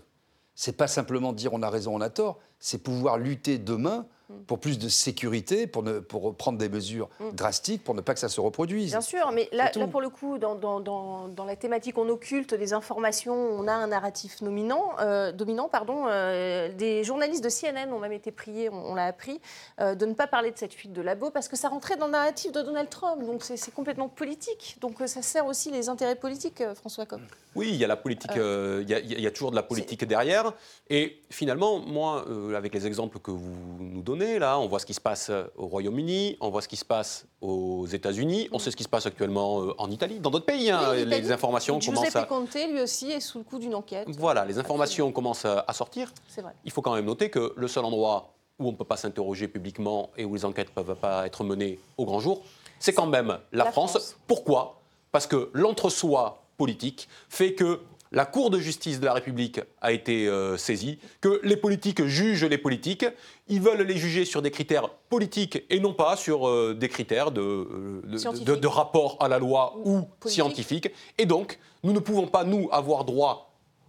[0.56, 4.06] c'est pas simplement dire on a raison, on a tort, c'est pouvoir lutter demain
[4.46, 7.32] pour plus de sécurité, pour, ne, pour prendre des mesures mm.
[7.32, 8.92] drastiques pour ne pas que ça se reproduise.
[8.92, 12.54] Bien sûr, mais là, là pour le coup, dans, dans, dans, la thématique, on occulte
[12.54, 15.70] des informations, on a un narratif nominant, euh, dominant.
[15.70, 19.40] Pardon, euh, des journalistes de CNN ont même été priés, on, l'a appris,
[19.80, 22.08] euh, de ne pas parler de cette fuite de labo parce que ça rentrait dans
[22.08, 23.26] le narratif de Donald Trump.
[23.26, 24.78] Donc c'est complètement politique.
[24.82, 27.22] Donc ça sert aussi les intérêts politiques, François Coq.
[27.56, 30.54] Oui, il y a la politique, il y, y, a toujours de la politique derrière.
[30.90, 34.60] Et finalement, moi, avec les exemples que vous nous donnez, là.
[34.60, 37.26] On voit ce qui se passe euh, au Royaume-Uni, on voit ce qui se passe
[37.42, 40.70] aux États-Unis, on sait ce qui se passe actuellement euh, en Italie, dans d'autres pays.
[40.70, 40.94] Hein.
[40.94, 42.24] les informations commencent à.
[42.24, 44.08] Conte, lui aussi, est sous le coup d'une enquête.
[44.18, 46.12] Voilà, les informations commencent à sortir.
[46.38, 46.54] Vrai.
[46.66, 49.48] Il faut quand même noter que le seul endroit où on ne peut pas s'interroger
[49.48, 52.42] publiquement et où les enquêtes ne peuvent pas être menées au grand jour,
[52.80, 54.16] c'est quand même la, France.
[54.28, 54.80] Pourquoi?
[55.12, 60.28] Parce que l'entre-soi politique fait que la Cour de justice de la République a été
[60.28, 63.06] euh, saisie, que les politiques jugent les politiques,
[63.48, 67.32] ils veulent les juger sur des critères politiques et non pas sur euh, des critères
[67.32, 70.90] de, de, rapport à la loi ou, ou scientifiques.
[71.18, 73.47] Et donc, nous ne pouvons pas, nous, avoir droit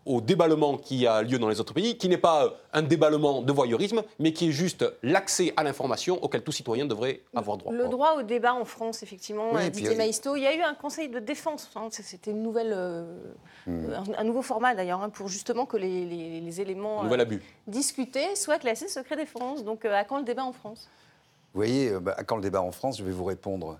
[0.09, 3.53] au déballement qui a lieu dans les autres pays, qui n'est pas un déballement de
[3.53, 7.73] voyeurisme, mais qui est juste l'accès à l'information auquel tout citoyen devrait avoir droit.
[7.73, 10.35] Le droit au débat en France, effectivement, oui, Didier Maisto.
[10.35, 11.71] Il y a eu un conseil de défense.
[11.77, 13.05] Hein, C'était une nouvelle, euh,
[13.67, 14.15] hmm.
[14.17, 17.25] un, nouveau format d'ailleurs, hein, pour justement que les, éléments euh,
[17.67, 19.63] discutés soient classés secret défense.
[19.63, 20.89] Donc euh, à quand le débat en France?
[21.53, 22.97] Vous voyez, bah, à quand le débat en France?
[22.99, 23.79] Je vais vous répondre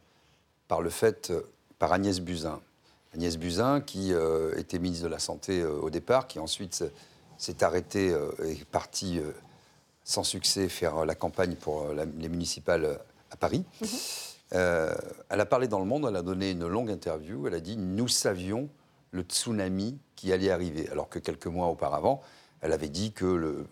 [0.69, 1.33] par le fait,
[1.79, 2.61] par Agnès Buzyn.
[3.15, 6.85] Agnès Buzyn, qui euh, était ministre de la Santé euh, au départ, qui ensuite
[7.39, 9.21] s'est arrêtée euh, et est partie
[10.05, 12.99] sans succès faire la campagne pour les municipales
[13.31, 13.65] à Paris.
[13.81, 13.89] Mhm.
[15.29, 17.77] elle a parlé dans Le Monde, elle a donné une longue interview, elle a dit
[17.79, 18.71] «Nous savions
[19.11, 22.23] le tsunami qui allait arriver», alors que quelques mois auparavant,
[22.63, 23.67] Elle avait dit que le,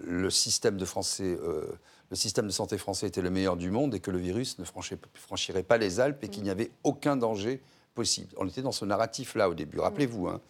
[0.00, 1.66] le système de français, euh,
[2.10, 4.64] le système de santé français était le meilleur du monde et que le virus ne
[4.64, 7.60] franchirait pas les Alpes et qu'il n'y avait aucun danger
[7.94, 8.32] possible.
[8.36, 10.28] On était dans ce narratif-là au début, rappelez-vous.
[10.28, 10.40] Hein.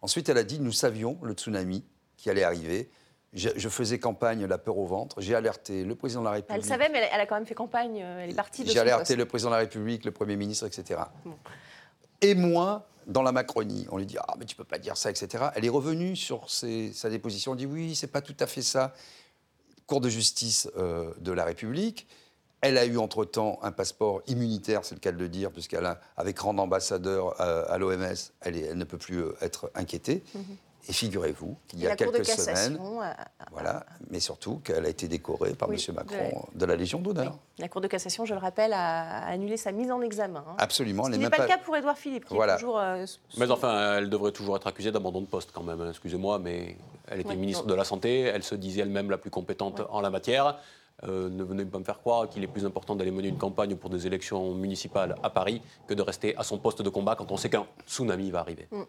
[0.00, 1.84] Ensuite, elle a dit, nous savions le tsunami
[2.16, 2.90] qui allait arriver.
[3.32, 5.22] Je, faisais campagne, la peur au ventre.
[5.22, 6.62] J'ai alerté le président de la République.
[6.62, 8.02] Elle savait, mais elle, a quand même fait campagne.
[8.02, 10.66] Euh, elle est partie de J'ai alerté le président de la République, le Premier ministre,
[10.66, 11.00] etc.
[12.20, 15.08] Et moi, dans la Macronie, on lui dit Ah, mais tu peux pas dire ça,
[15.08, 15.44] etc.
[15.54, 18.92] Elle est revenue sur sa déposition, on dit Oui, c'est pas tout à fait ça.
[19.86, 22.06] Cour de justice euh, de la République.
[22.62, 26.00] Elle a eu entre-temps un passeport immunitaire, c'est le cas de le dire, puisqu'elle a,
[26.16, 28.02] avec rang d'ambassadeur euh, à, l'OMS,
[28.40, 30.22] elle, elle, ne peut plus être inquiétée.
[30.34, 30.56] Mhm.
[30.88, 32.76] Et figurez-vous qu'il y a quelques semaines,
[33.52, 35.78] voilà, mais surtout qu'elle a été décorée par M.
[35.94, 37.38] Macron de, la Légion d'honneur.
[37.58, 40.44] La Cour de cassation, je le rappelle, a annulé sa mise en examen.
[40.48, 40.56] Hein.
[40.58, 41.04] Absolument.
[41.04, 42.80] Ce n'est pas, le cas pour Édouard Philippe, qui est toujours.
[42.80, 43.04] Euh,
[43.38, 45.80] mais enfin, elle devrait toujours être accusée d'abandon de poste quand même.
[45.80, 48.22] Hein, excusez-moi, mais elle était ministre de la Santé.
[48.22, 50.58] Elle se disait elle-même la plus compétente en la matière.
[51.04, 53.74] Euh, ne venez pas me faire croire qu'il est plus important d'aller mener une campagne
[53.76, 57.32] pour des élections municipales à Paris que de rester à son poste de combat quand
[57.32, 58.68] on sait qu'un tsunami va arriver.
[58.70, 58.82] Mm.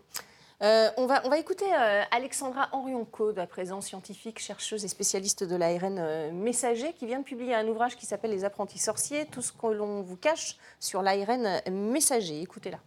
[0.63, 5.43] Euh, on, va, on, va, écouter euh, Alexandra Henrion-Code, à présent scientifique, chercheuse et spécialiste
[5.43, 9.26] de l'ARN euh, messager, qui vient de publier un ouvrage qui s'appelle Les apprentis sorciers,
[9.26, 12.41] tout ce que l'on vous cache sur l'ARN messager.
[12.41, 12.80] Écoutez-la.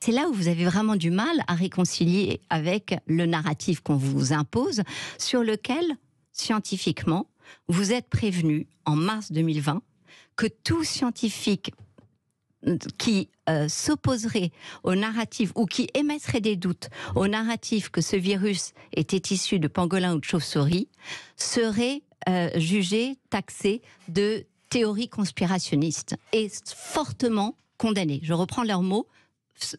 [0.00, 4.32] C'est là où vous avez vraiment du mal à réconcilier avec le narratif qu'on vous
[4.32, 4.82] impose,
[5.18, 5.84] sur lequel,
[6.32, 7.26] scientifiquement,
[7.68, 9.82] vous êtes prévenu en mars 2020
[10.36, 11.72] que tout scientifique
[12.98, 14.50] qui euh, s'opposerait
[14.82, 19.68] au narratif ou qui émettrait des doutes au narratif que ce virus était issu de
[19.68, 20.88] pangolin ou de chauve-souris
[21.36, 28.20] serait euh, jugé, taxé de théorie conspirationniste et fortement condamné.
[28.22, 29.06] Je reprends leurs mots.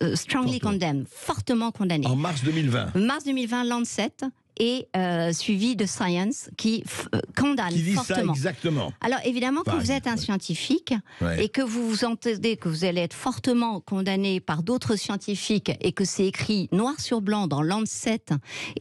[0.03, 2.05] Euh, strongly condemned, fortement condamné.
[2.05, 2.95] En mars 2020.
[2.95, 4.12] Mars 2020, Lancet
[4.60, 6.84] et euh, suivi de Science qui
[7.15, 8.34] euh, condamne qui dit fortement.
[8.34, 8.93] Ça exactement.
[9.02, 10.93] Alors évidemment, quand vous êtes un scientifique
[11.38, 15.91] et que vous vous entendez que vous allez être fortement condamné par d'autres scientifiques et
[15.91, 18.26] que c'est écrit noir sur blanc dans Lancet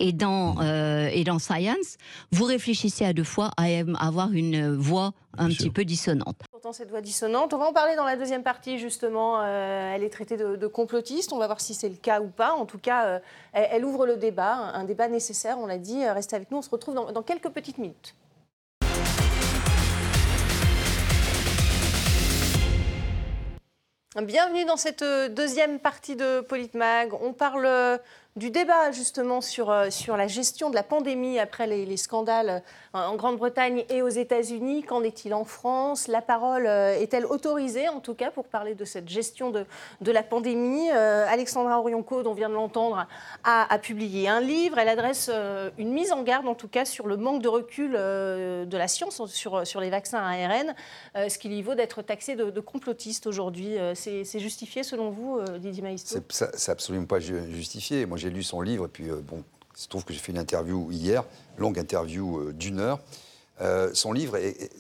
[0.01, 0.61] et dans, mm.
[0.62, 1.97] euh, et dans Science,
[2.33, 3.64] vous réfléchissez à deux fois à
[3.99, 6.41] avoir une voix un petit peu dissonante.
[6.72, 9.40] Cette voix dissonante, on va en parler dans la deuxième partie, justement.
[9.40, 11.33] Euh, elle est traitée de, complotiste.
[11.33, 12.52] On va voir si c'est le cas ou pas.
[12.52, 13.18] En tout cas, euh,
[13.52, 16.04] elle, ouvre le débat, un débat nécessaire, on l'a dit.
[16.04, 18.14] Euh, restez avec nous, on se retrouve dans, dans quelques petites minutes.
[24.20, 27.14] Bienvenue dans cette deuxième partie de Politmag.
[27.22, 27.68] On parle
[28.37, 32.62] du débat justement sur, euh, sur la gestion de la pandémie après les, scandales
[32.95, 34.85] euh, en Grande-Bretagne et aux États-Unis.
[34.85, 36.07] Qu'en est-il en France?
[36.07, 39.67] La parole euh, est-elle autorisée en tout cas pour parler de cette gestion de,
[40.01, 40.88] de la pandémie?
[40.91, 43.07] Alexandra Orionco, dont on vient de l'entendre,
[43.45, 44.79] a, publié un livre.
[44.79, 45.31] Elle adresse
[45.79, 49.25] une mise en garde en tout cas sur le manque de recul de la science
[49.27, 50.75] sur, sur les vaccins ARN,
[51.14, 53.77] ce qui lui vaut d'être taxé de, complotiste aujourd'hui.
[53.95, 58.07] C'est justifié selon vous, Didier Maïsto C'est absolument pas justifié.
[58.07, 59.43] Moi, lu son livre, et puis, euh, bon,
[59.77, 61.25] il se trouve que j'ai fait une interview hier,
[61.57, 63.01] longue interview euh, d'une heure.
[63.61, 64.71] Euh, son livre, est,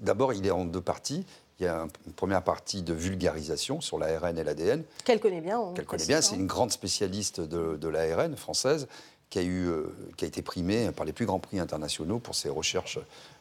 [0.00, 1.24] d'abord, il est en deux parties.
[1.60, 4.82] Il y a une première partie de vulgarisation sur l'ARN et l'ADN.
[5.04, 5.72] Qu'elle connaît bien.
[5.74, 6.20] Qu'elle connaît bien.
[6.20, 8.88] C'est une grande spécialiste de, de l'ARN française
[9.30, 9.70] qui a, eu,
[10.16, 12.98] qui a été primée par les plus grands prix internationaux pour ses recherches,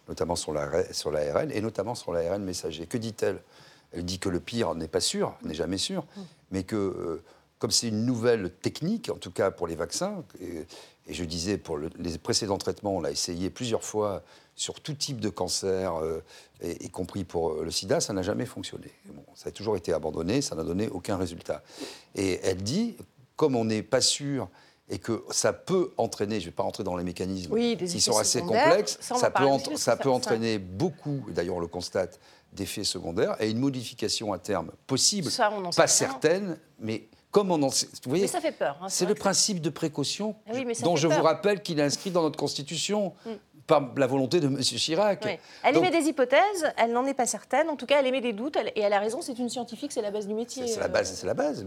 [0.08, 2.86] notamment sur l'ARN et notamment sur l'ARN messager.
[2.86, 3.42] Que dit-elle?
[3.94, 6.22] Elle dit que le pire n'est pas sûr, n'est jamais sûr, mm.
[6.52, 7.22] mais que
[7.64, 10.66] comme c'est une nouvelle technique, en tout cas pour les vaccins, et,
[11.08, 14.22] je disais pour les précédents traitements, on l'a essayé plusieurs fois
[14.54, 16.22] sur tout type de cancer, euh,
[16.62, 18.92] y, compris pour le sida, ça n'a jamais fonctionné.
[19.34, 21.64] ça a toujours été abandonné, ça n'a donné aucun résultat.
[22.16, 22.98] Et elle dit,
[23.38, 24.50] comme on n'est pas sûr
[24.90, 28.18] et que ça peut entraîner, je ne vais pas rentrer dans les mécanismes qui sont
[28.18, 32.20] assez complexes, ça, peut, ça peut entraîner beaucoup, d'ailleurs on le constate,
[32.52, 35.32] d'effets secondaires et une modification à terme possible,
[35.74, 37.74] pas certaine, mais comme on en Vous
[38.06, 38.78] voyez, mais ça fait peur.
[38.80, 42.22] Hein, c'est le principe de précaution ah dont je vous rappelle qu'il est inscrit dans
[42.22, 43.14] notre Constitution.
[43.26, 43.32] Mm.
[43.66, 44.58] par la volonté de M.
[44.58, 45.40] Chirac.
[45.64, 47.70] Elle émet des hypothèses, elle n'en est pas certaine.
[47.70, 50.02] En tout cas, elle émet des doutes, et elle a raison, c'est une scientifique, c'est
[50.02, 50.68] la base du métier.
[50.68, 51.66] C'est la base, c'est la base.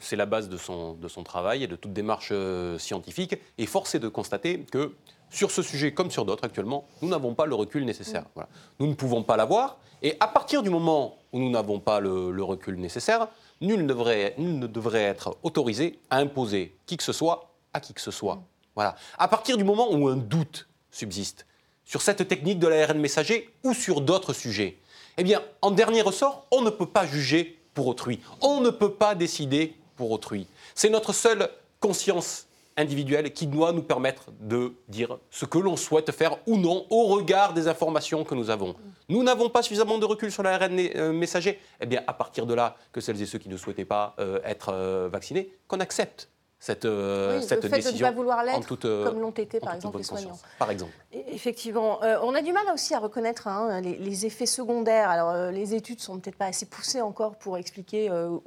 [0.00, 3.36] C'est la base de son, de son travail et de toute démarche euh, scientifique.
[3.58, 4.94] Et force est de constater que
[5.28, 8.22] sur ce sujet, comme sur d'autres actuellement, nous n'avons pas le recul nécessaire.
[8.22, 8.34] Mm.
[8.36, 8.48] Voilà.
[8.78, 9.78] Nous ne pouvons pas l'avoir.
[10.02, 13.28] Et à partir du moment où nous n'avons pas le, le recul nécessaire,
[13.60, 18.10] nul ne, devrait, être autorisé à imposer qui que ce soit à qui que ce
[18.10, 18.42] soit.
[18.74, 18.96] Voilà.
[19.18, 21.46] À partir du moment où un doute subsiste
[21.84, 24.78] sur cette technique de l'ARN messager ou sur d'autres sujets,
[25.16, 28.20] eh bien, en dernier ressort, on ne peut pas juger pour autrui.
[28.40, 30.46] On ne peut pas décider pour autrui.
[30.74, 31.48] C'est notre seule
[31.80, 36.86] conscience individuelle qui doit nous permettre de dire ce que l'on souhaite faire ou non
[36.90, 38.74] au regard des informations que nous avons.
[39.08, 41.58] Nous n'avons pas suffisamment de recul sur l'ARN euh, messager.
[41.80, 44.40] Eh bien, à partir de là, que celles et ceux qui ne souhaitaient pas euh,
[44.44, 46.28] être euh, vaccinés, qu'on accepte
[46.64, 47.98] cette, euh, cette le fait décision.
[47.98, 50.38] de ne pas vouloir l'être, toute, euh, comme l'ont été par exemple les soignants.
[50.58, 50.92] Par exemple.
[51.12, 55.10] Et- Effectivement, Euh, on a du mal aussi à reconnaître hein, les, les effets secondaires.
[55.10, 58.38] Alors, euh, les études sont peut-être pas assez poussées encore pour expliquer euh,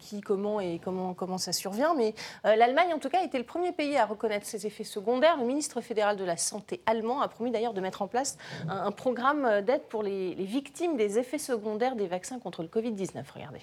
[0.00, 3.44] qui, comment et comment, comment ça survient, mais l'Allemagne, en tout cas, a été le
[3.44, 5.36] premier pays à reconnaître ces effets secondaires.
[5.36, 8.36] Le ministre fédéral de la Santé allemand a promis d'ailleurs de mettre en place
[8.68, 12.68] un, un programme d'aide pour les, les victimes des effets secondaires des vaccins contre le
[12.68, 13.22] Covid-19.
[13.34, 13.60] Regardez.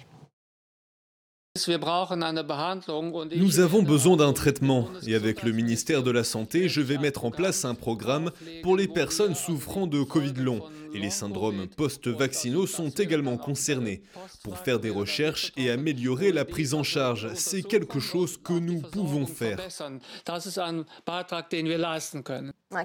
[3.36, 7.24] Nous avons besoin d'un traitement et avec le ministère de la Santé, je vais mettre
[7.24, 8.30] en place un programme
[8.62, 10.60] pour les personnes souffrant de Covid long.
[10.94, 14.02] Et les syndromes post-vaccinaux sont également concernés
[14.42, 17.32] pour faire des recherches et améliorer la prise en charge.
[17.34, 19.58] C'est quelque chose que nous pouvons faire.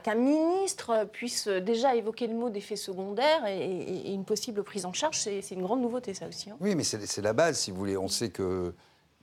[0.03, 4.85] Qu'un ministre puisse déjà évoquer le mot d'effet secondaire et, et- et une possible prise
[4.85, 6.49] en charge, c'est une grande nouveauté, ça aussi.
[6.49, 6.57] hein.
[6.59, 7.97] Oui, mais c'est c'est la base, si vous voulez.
[7.97, 8.73] On sait que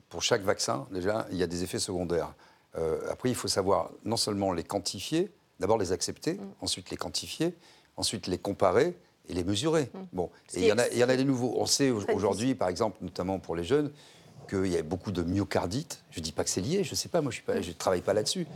[0.09, 2.35] pour chaque vaccin, déjà, il y a des effets secondaires.
[2.79, 6.53] Euh, après, il faut savoir non seulement les quantifier, d'abord les accepter, Mm.
[6.61, 7.55] ensuite les quantifier,
[8.01, 8.97] ensuite les comparer
[9.29, 9.91] et les mesurer.
[10.13, 11.55] Bon, et qui il y, en a, il y en a des nouveaux.
[11.57, 13.93] On sait aujourd'hui, par exemple, notamment pour les jeunes,
[14.49, 16.03] qu'il y a beaucoup de myocardite.
[16.11, 18.01] Je ne dis pas que c'est lié, je ne sais pas, moi je ne travaille
[18.01, 18.47] pas là-dessus.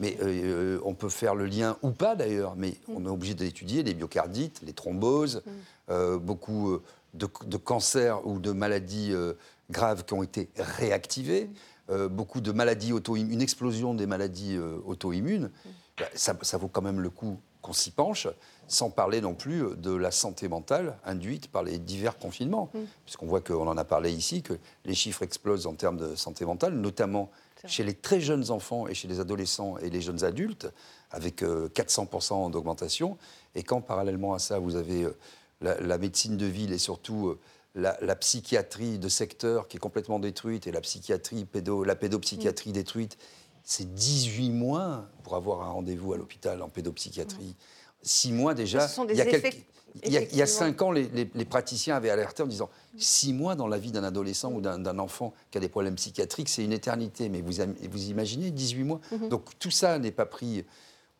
[0.00, 3.84] Mais euh, on peut faire le lien ou pas d'ailleurs, mais on est obligé d'étudier
[3.84, 5.42] les myocardites, les thromboses,
[5.88, 9.34] euh, beaucoup euh, de, de cancers ou de maladies euh,
[9.70, 11.48] graves qui ont été réactivées,
[11.90, 15.50] euh, beaucoup de maladies auto-immunes, une explosion des maladies euh, auto-immunes.
[15.96, 18.26] Bah, ça, ça vaut quand même le coup qu'on s'y penche,
[18.68, 22.70] sans parler non plus de la santé mentale induite par les divers confinements.
[23.04, 26.44] Puisqu'on voit qu'on en a parlé ici, que les chiffres explosent en termes de santé
[26.44, 27.30] mentale, notamment
[27.66, 30.70] chez les très jeunes enfants et chez les adolescents et les jeunes adultes,
[31.10, 33.16] avec euh, 400% d'augmentation.
[33.54, 35.16] Et quand parallèlement à ça, vous avez euh,
[35.60, 37.40] la, la médecine de ville et surtout euh,
[37.74, 42.72] la, la psychiatrie de secteur qui est complètement détruite et la psychiatrie, pédo, la pédopsychiatrie
[42.72, 43.16] détruite,
[43.62, 47.56] c'est 18 mois pour avoir un rendez-vous à l'hôpital en pédopsychiatrie.
[48.04, 48.86] 6 mois déjà.
[48.86, 49.64] Ce sont des il y a effets- quelques-
[50.04, 50.46] il y a, il y a effectivement.
[50.58, 53.92] cinq ans, les, les- les praticiens avaient alerté en disant six mois dans la vie
[53.92, 57.28] d'un adolescent ou d'un enfant qui a des problèmes psychiatriques, c'est une éternité.
[57.28, 57.52] Mais vous,
[57.90, 59.00] vous imaginez 18 mois?
[59.12, 59.28] Mhm.
[59.28, 60.64] Donc tout ça n'est pas pris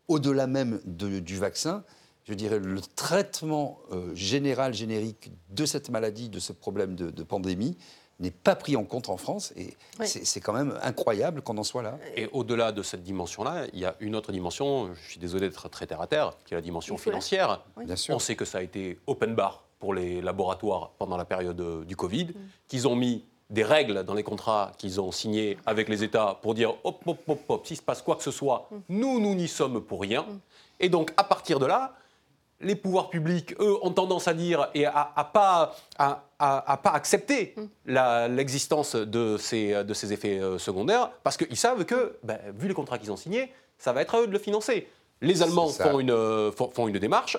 [0.08, 1.84] au-delà même de- du vaccin.
[2.24, 7.22] Je dirais le traitement euh, général, générique de cette maladie, de ce problème de, de
[7.22, 7.76] pandémie,
[8.20, 9.52] n'est pas pris en compte en France.
[9.56, 10.06] Et Oui.
[10.06, 11.98] c'est quand même incroyable qu'on en soit là.
[12.16, 15.68] Et au-delà de cette dimension-là, il y a une autre dimension, je suis désolé d'être
[15.68, 17.62] très terre à terre, qui est la dimension financière.
[17.76, 17.86] Oui.
[17.86, 18.14] Bien sûr.
[18.14, 21.84] On sait que ça a été open bar pour les laboratoires pendant la période euh,
[21.84, 22.32] du Covid, Mm.
[22.68, 26.54] qu'ils ont mis des règles dans les contrats qu'ils ont signés avec les États pour
[26.54, 28.76] dire hop, hop, hop, hop, s'il se passe quoi que ce soit, Mm.
[28.90, 30.24] nous, nous n'y sommes pour rien.
[30.80, 31.94] Et donc, à partir de là,
[32.60, 36.22] les pouvoirs publics, eux, ont tendance à dire et à, à pas, à,
[36.66, 37.54] à- pas accepter
[37.86, 42.68] la- l'existence de ces, de ces effets euh, secondaires parce qu'ils savent que, ben, vu
[42.68, 44.86] les contrats qu'ils ont signés, ça va être à eux de le financer.
[45.20, 47.38] Les Allemands font une, euh, font, font une démarche,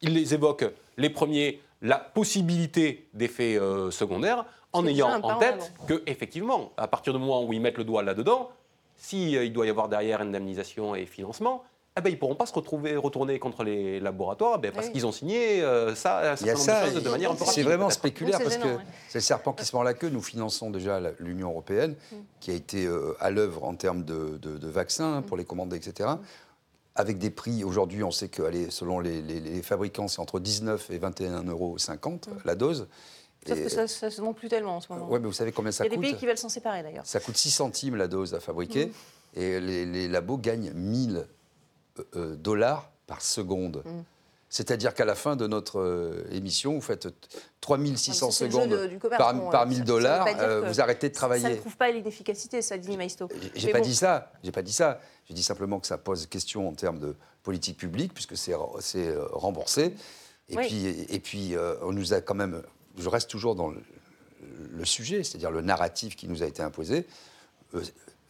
[0.00, 5.72] ils les évoquent, les premiers, la possibilité d'effets euh, secondaires, en ayant en en tête
[5.86, 8.50] que, effectivement, à partir du moment où ils mettent le doigt là-dedans,
[8.96, 11.62] s'il doit y avoir derrière indemnisation et financement,
[11.96, 14.92] eh ben, ils ne pourront pas se retrouver, retourner contre les laboratoires ben, parce Oui.
[14.94, 17.34] qu'ils ont signé euh, ça, un Il certain nombre ça, de choses de manière un
[17.34, 18.78] peu c'est vraiment spéculaire Oui, parce que ouais.
[19.10, 20.08] c'est le serpent qui se mord la queue.
[20.08, 22.16] Nous finançons déjà l'Union européenne Mm.
[22.40, 25.76] qui a été euh, à l'œuvre en termes de, de- de vaccins pour les commander,
[25.76, 26.08] etc.
[26.94, 30.40] Avec des prix, aujourd'hui, on sait que allez, selon les, les- les fabricants, c'est entre
[30.40, 31.76] 19 et 21,50 euros
[32.46, 32.88] la dose.
[33.46, 35.08] Sauf Et- que ça, ça se vend plus tellement en ce moment.
[35.10, 36.48] ouais, mais vous savez combien Il ça y a des coûte pays qui veulent s'en
[36.48, 37.04] séparer d'ailleurs.
[37.04, 38.90] Ça coûte 6 centimes la dose à fabriquer Mm.
[39.40, 41.26] et les, les labos gagnent 1000
[41.98, 43.82] euh, euh, dollars par seconde.
[43.84, 44.00] Mm.
[44.48, 47.08] C'est-à-dire qu'à la fin de notre euh, émission, vous faites
[47.62, 50.26] 3600 C'est le jeu secondes de- par, bon, par euh, 1000 ça- ça veut dollars,
[50.40, 51.56] euh, vous arrêtez de Ça ne travailler.
[51.56, 53.28] prouve pas l'inefficacité, ça dit Maisto.
[53.54, 53.84] J'ai pas bon.
[53.84, 54.30] dit ça.
[54.42, 55.00] J'ai pas dit ça.
[55.26, 59.94] J'ai dit simplement que ça pose question en termes de politique publique puisque c'est remboursé.
[60.50, 60.66] Et Oui.
[60.66, 62.62] puis et puis euh, on nous a quand même.
[62.98, 63.80] Je reste toujours dans le,
[64.70, 67.06] le sujet, c'est-à-dire le narratif qui nous a été imposé.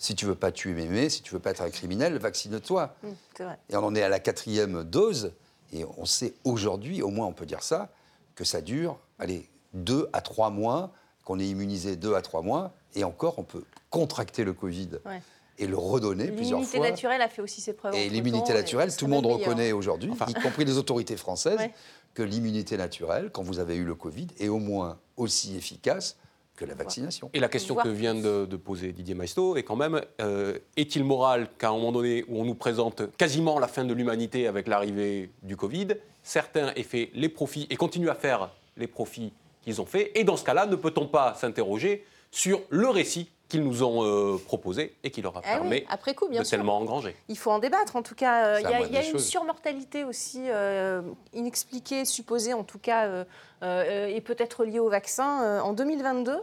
[0.03, 2.93] Si tu veux pas tuer mémé, si tu veux pas être un criminel, vaccine-toi.
[3.39, 3.57] Vrai.
[3.71, 5.33] Et on en est à la quatrième dose.
[5.73, 7.89] Et on sait aujourd'hui, au moins on peut dire ça,
[8.35, 10.91] que ça dure, allez, deux à trois mois,
[11.25, 12.73] qu'on est immunisé deux à trois mois.
[12.97, 15.23] Et encore, on peut contracter le Covid Ouais.
[15.59, 16.91] et le redonner plusieurs L'immunité fois.
[16.91, 17.95] naturelle a fait aussi ses preuves.
[17.95, 21.73] Et l'immunité naturelle, tout le monde reconnaît aujourd'hui, y compris les autorités françaises, Ouais.
[22.15, 26.17] que l'immunité naturelle, quand vous avez eu le Covid, est au moins aussi efficace
[26.63, 27.31] que la vaccination.
[27.35, 31.49] Et la question que vient de, poser Didier Maisto est quand même euh, est-il moral
[31.59, 35.31] qu'à un moment donné où on nous présente quasiment la fin de l'humanité avec l'arrivée
[35.43, 35.89] du Covid,
[36.23, 39.33] certains aient fait les profits et continuent à faire les profits
[39.63, 43.65] qu'ils ont fait Et dans ce cas-là, ne peut-on pas s'interroger sur le récit qu'ils
[43.65, 46.79] nous ont euh, proposé et qui leur a eh permis après coup, bien de tellement
[46.79, 47.15] engranger.
[47.29, 47.97] Il faut en débattre.
[47.97, 51.03] En tout cas, euh, il y a, une surmortalité aussi euh,
[51.35, 53.27] inexpliquée, supposée en tout cas,
[53.63, 55.61] et peut-être liée au vaccin.
[55.61, 56.35] en 2022,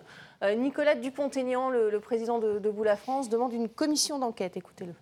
[0.55, 4.55] Nicolas Dupont-Aignan, le, président de, de la France, demande une commission d'enquête.
[4.55, 4.93] Écoutez-le.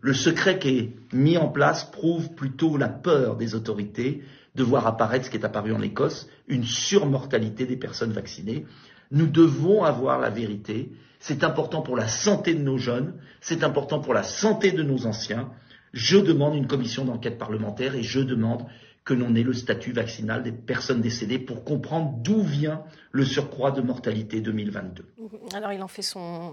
[0.00, 4.22] Le secret qui est mis en place prouve plutôt la peur des autorités
[4.54, 8.66] de voir apparaître ce qui est apparu en Écosse, une surmortalité des personnes vaccinées.
[9.10, 10.90] Nous devons avoir la vérité.
[11.20, 15.06] C'est important pour la santé de nos jeunes, c'est important pour la santé de nos
[15.06, 15.50] anciens.
[15.92, 18.66] Je demande une commission d'enquête parlementaire et je demande
[19.08, 23.70] que l'on ait le statut vaccinal des personnes décédées pour comprendre d'où vient le surcroît
[23.70, 25.06] de mortalité 2022.
[25.54, 26.52] Alors il en fait son,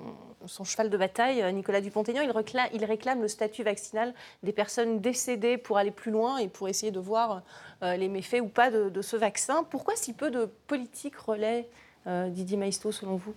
[0.63, 2.21] cheval de bataille, Nicolas Dupont-Aignan.
[2.21, 2.31] Il,
[2.73, 6.93] il, réclame le statut vaccinal des personnes décédées pour aller plus loin et pour essayer
[6.93, 7.43] de voir
[7.83, 9.65] euh, les méfaits ou pas de, ce vaccin.
[9.69, 13.33] Pourquoi si peu de politiques relaient euh, Didier Maisto, selon vous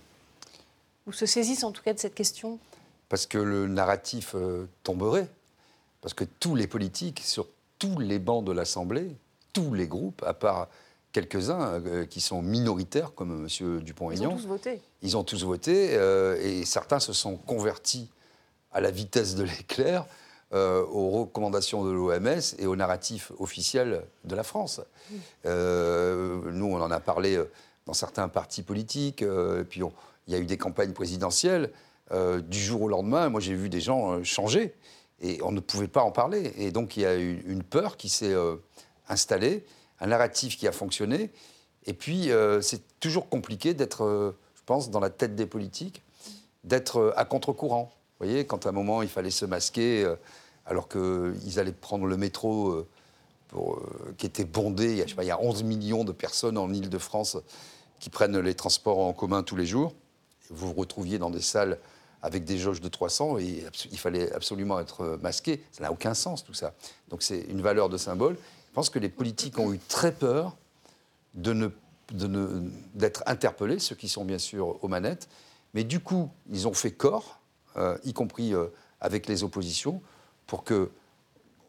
[1.06, 2.58] Ou se saisissent en tout cas de cette question
[3.08, 5.28] Parce que le narratif euh, tomberait.
[6.02, 7.46] Parce que tous les politiques, sur
[7.78, 9.16] tous les bancs de l'Assemblée,
[9.52, 10.68] tous les groupes, à part
[11.12, 13.80] quelques-uns euh, qui sont minoritaires, comme M.
[13.80, 14.30] Dupont-Aignan.
[14.30, 14.80] Ils ont tous voté.
[15.02, 15.94] Ils ont tous voté,
[16.42, 18.10] et certains se sont convertis
[18.72, 20.04] à la vitesse de l'éclair
[20.52, 24.80] aux recommandations de l'OMS et au narratif officiel de la France.
[25.44, 27.42] nous, on en a parlé
[27.88, 29.22] dans certains partis politiques.
[29.22, 29.80] Euh, et puis
[30.28, 31.72] il y a eu des campagnes présidentielles.
[32.12, 34.74] Euh, du jour au lendemain, moi j'ai vu des gens euh, changer
[35.20, 36.52] et on ne pouvait pas en parler.
[36.58, 38.36] Et donc il y a eu une peur qui s'est
[39.08, 39.64] installée,
[40.00, 41.30] un narratif qui a fonctionné.
[41.86, 42.30] Et puis
[42.60, 46.04] c'est toujours compliqué d'être, je pense, dans la tête des politiques,
[46.62, 47.90] d'être à contre-courant.
[48.20, 50.08] Vous voyez, quand à un moment il fallait se masquer
[50.66, 52.86] alors qu'ils allaient prendre le métro
[54.18, 57.38] qui était bondé, il y, a, il y a 11 millions de personnes en Ile-de-France
[58.00, 59.94] qui prennent les transports en commun tous les jours.
[60.50, 61.78] Vous vous retrouviez dans des salles
[62.22, 65.62] avec des jauges de 300 et il fallait absolument être masqué.
[65.72, 66.74] Ça n'a aucun sens tout ça.
[67.08, 68.36] Donc c'est une valeur de symbole.
[68.68, 70.56] Je pense que les politiques ont eu très peur
[71.34, 71.68] de ne,
[72.94, 75.28] d'être interpellés, ceux qui sont bien sûr aux manettes.
[75.74, 77.40] Mais du coup, ils ont fait corps,
[77.76, 78.66] euh, y compris euh,
[79.00, 80.00] avec les oppositions,
[80.46, 80.90] pour que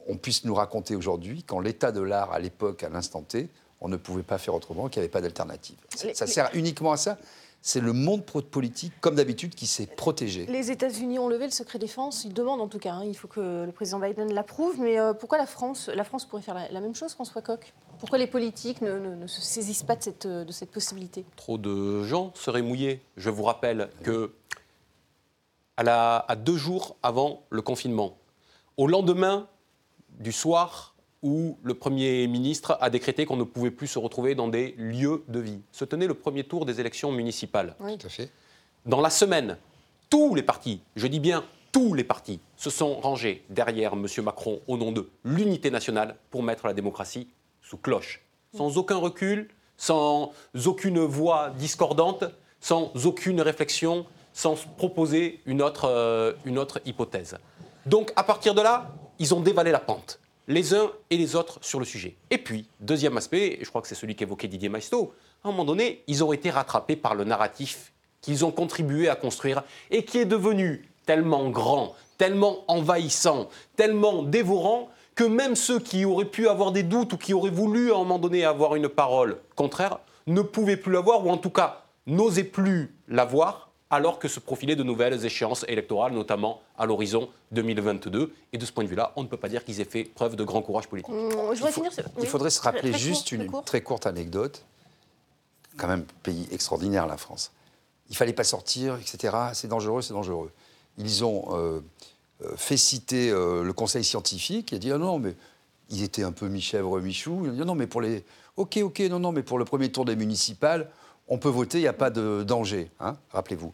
[0.07, 3.49] on puisse nous raconter aujourd'hui, quand l'état de l'art à l'époque, à l'instant T,
[3.81, 5.77] on ne pouvait pas faire autrement, qu'il n'y avait pas d'alternative.
[6.13, 7.17] Ça sert uniquement à ça.
[7.61, 10.45] C'est le monde politique, comme d'habitude, qui s'est protégé.
[10.45, 12.23] Les États-Unis ont levé le secret défense.
[12.23, 12.93] Ils demandent en tout cas.
[12.93, 14.79] Hein, il faut que le président Biden l'approuve.
[14.79, 17.73] Mais euh, pourquoi la France La France pourrait faire la, même chose, François Coq?
[17.99, 21.25] Pourquoi les politiques ne, se saisissent pas de cette, de cette possibilité?
[21.35, 23.01] Trop de gens seraient mouillés.
[23.17, 24.31] Je vous rappelle que
[25.75, 28.17] à, la, à deux jours avant le confinement,
[28.77, 29.49] au lendemain
[30.17, 34.47] du soir où le Premier ministre a décrété qu'on ne pouvait plus se retrouver dans
[34.47, 35.59] des lieux de vie.
[35.71, 37.75] Se tenait le premier tour des élections municipales.
[37.79, 38.29] Oui, tout à fait.
[38.85, 39.57] Dans la semaine,
[40.09, 44.07] tous les partis, je dis bien tous les partis, se sont rangés derrière M.
[44.23, 47.27] Macron au nom de l'unité nationale pour mettre la démocratie
[47.61, 48.21] sous cloche.
[48.55, 50.31] Sans aucun recul, sans
[50.65, 52.23] aucune voix discordante,
[52.59, 57.37] sans aucune réflexion, sans proposer une autre, euh, une autre hypothèse.
[57.85, 60.19] Donc à partir de là, ils ont dévalé la pente
[60.49, 62.15] les uns et les autres sur le sujet.
[62.31, 65.51] Et puis, deuxième aspect, et je crois que c'est celui qu'évoquait Didier Maisto, à un
[65.51, 70.03] moment donné, ils ont été rattrapés par le narratif qu'ils ont contribué à construire et
[70.03, 76.47] qui est devenu tellement grand, tellement envahissant, tellement dévorant que même ceux qui auraient pu
[76.47, 79.99] avoir des doutes ou qui auraient voulu à un moment donné avoir une parole contraire
[80.27, 84.75] ne pouvaient plus l'avoir ou en tout cas n'osaient plus l'avoir alors que se profilaient
[84.75, 88.33] de nouvelles échéances électorales, notamment à l'horizon 2022.
[88.53, 90.35] Et de ce point de vue-là, on ne peut pas dire qu'ils aient fait preuve
[90.35, 91.11] de grand courage politique.
[91.11, 91.31] Mmh,
[92.19, 94.63] il, faudrait se rappeler juste une très courte anecdote.
[95.77, 97.51] Quand même, pays extraordinaire, la France.
[98.09, 99.35] Il fallait pas sortir, etc.
[99.53, 100.51] C'est dangereux, c'est dangereux.
[100.97, 101.79] Ils ont euh,
[102.43, 105.35] euh, fait citer euh, le conseil scientifique et a dit ah non, mais
[105.89, 107.41] ils étaient un peu mi-chèvre, mi-chou.
[107.45, 108.23] Ils ont dit non, mais pour les.
[108.57, 110.91] Ok, ok, non, non, mais pour le premier tour des municipales,
[111.29, 113.73] on peut voter, il n'y a pas de danger, hein, rappelez-vous.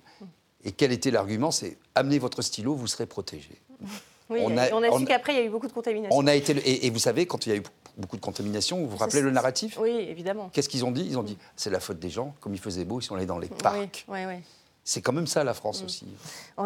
[0.64, 3.62] Et quel était l'argument C'est amenez votre stylo, vous serez protégé.
[4.28, 6.18] Oui, on a, on a su qu'après, il y a eu beaucoup de contamination.
[6.18, 7.64] On a été, et, vous savez, quand il y a eu
[7.96, 9.78] beaucoup de contamination, vous vous rappelez le narratif?
[9.80, 10.50] Oui, évidemment.
[10.52, 11.06] Qu'est-ce qu'ils ont dit?
[11.08, 13.28] Ils ont dit c'est la faute des gens, comme il faisait beau, ils sont allés
[13.28, 14.04] dans les parcs.
[14.08, 14.38] Oui, oui,
[14.88, 15.86] C'est quand même ça la France mm.
[15.86, 16.06] aussi.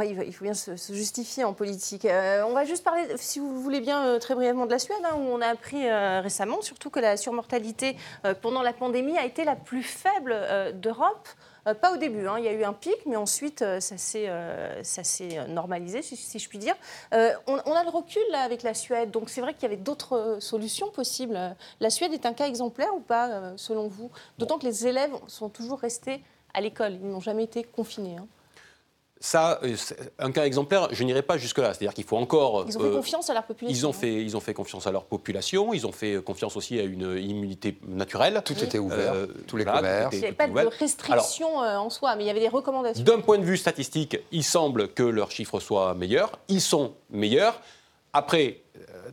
[0.03, 2.03] il faut bien se, justifier en politique.
[2.03, 4.99] Euh, on va juste parler, si vous voulez bien, euh, très brièvement de la Suède,
[5.05, 7.95] hein, où on a appris euh, récemment surtout que la surmortalité
[8.41, 10.35] pendant la pandémie a été la plus faible
[10.73, 11.29] d'Europe.
[11.81, 12.35] pas au début, hein.
[12.37, 16.75] il y a eu un pic, mais ensuite ça s'est normalisé, si, je puis dire.
[17.13, 19.77] On, on, a le recul là, avec la Suède, donc c'est vrai qu'il y avait
[19.77, 21.39] d'autres solutions possibles.
[21.79, 24.11] La Suède est un cas exemplaire ou pas, selon vous?
[24.37, 26.21] D'autant que les élèves sont toujours restés
[26.53, 26.93] à l'école.
[27.01, 28.17] Ils n'ont jamais été confinés.
[28.17, 28.27] Hein.
[29.21, 29.75] Ça, euh,
[30.17, 31.73] un cas exemplaire, je n'irai pas jusque-là.
[31.73, 32.63] C'est-à-dire qu'il faut encore.
[32.69, 33.77] Ils ont fait euh, confiance à leur population.
[33.77, 35.73] Ils ont, fait, ils ont fait confiance à leur population.
[35.73, 38.41] Ils ont fait confiance aussi à une immunité naturelle.
[38.45, 40.15] Tout était ouvert, euh, tous les commerces.
[40.15, 43.03] Il n'y avait pas de restrictions en soi, mais il y avait des recommandations.
[43.03, 46.39] D'un point de vue statistique, il semble que leurs chiffres soient meilleurs.
[46.47, 47.59] Ils sont meilleurs.
[48.13, 48.61] Après,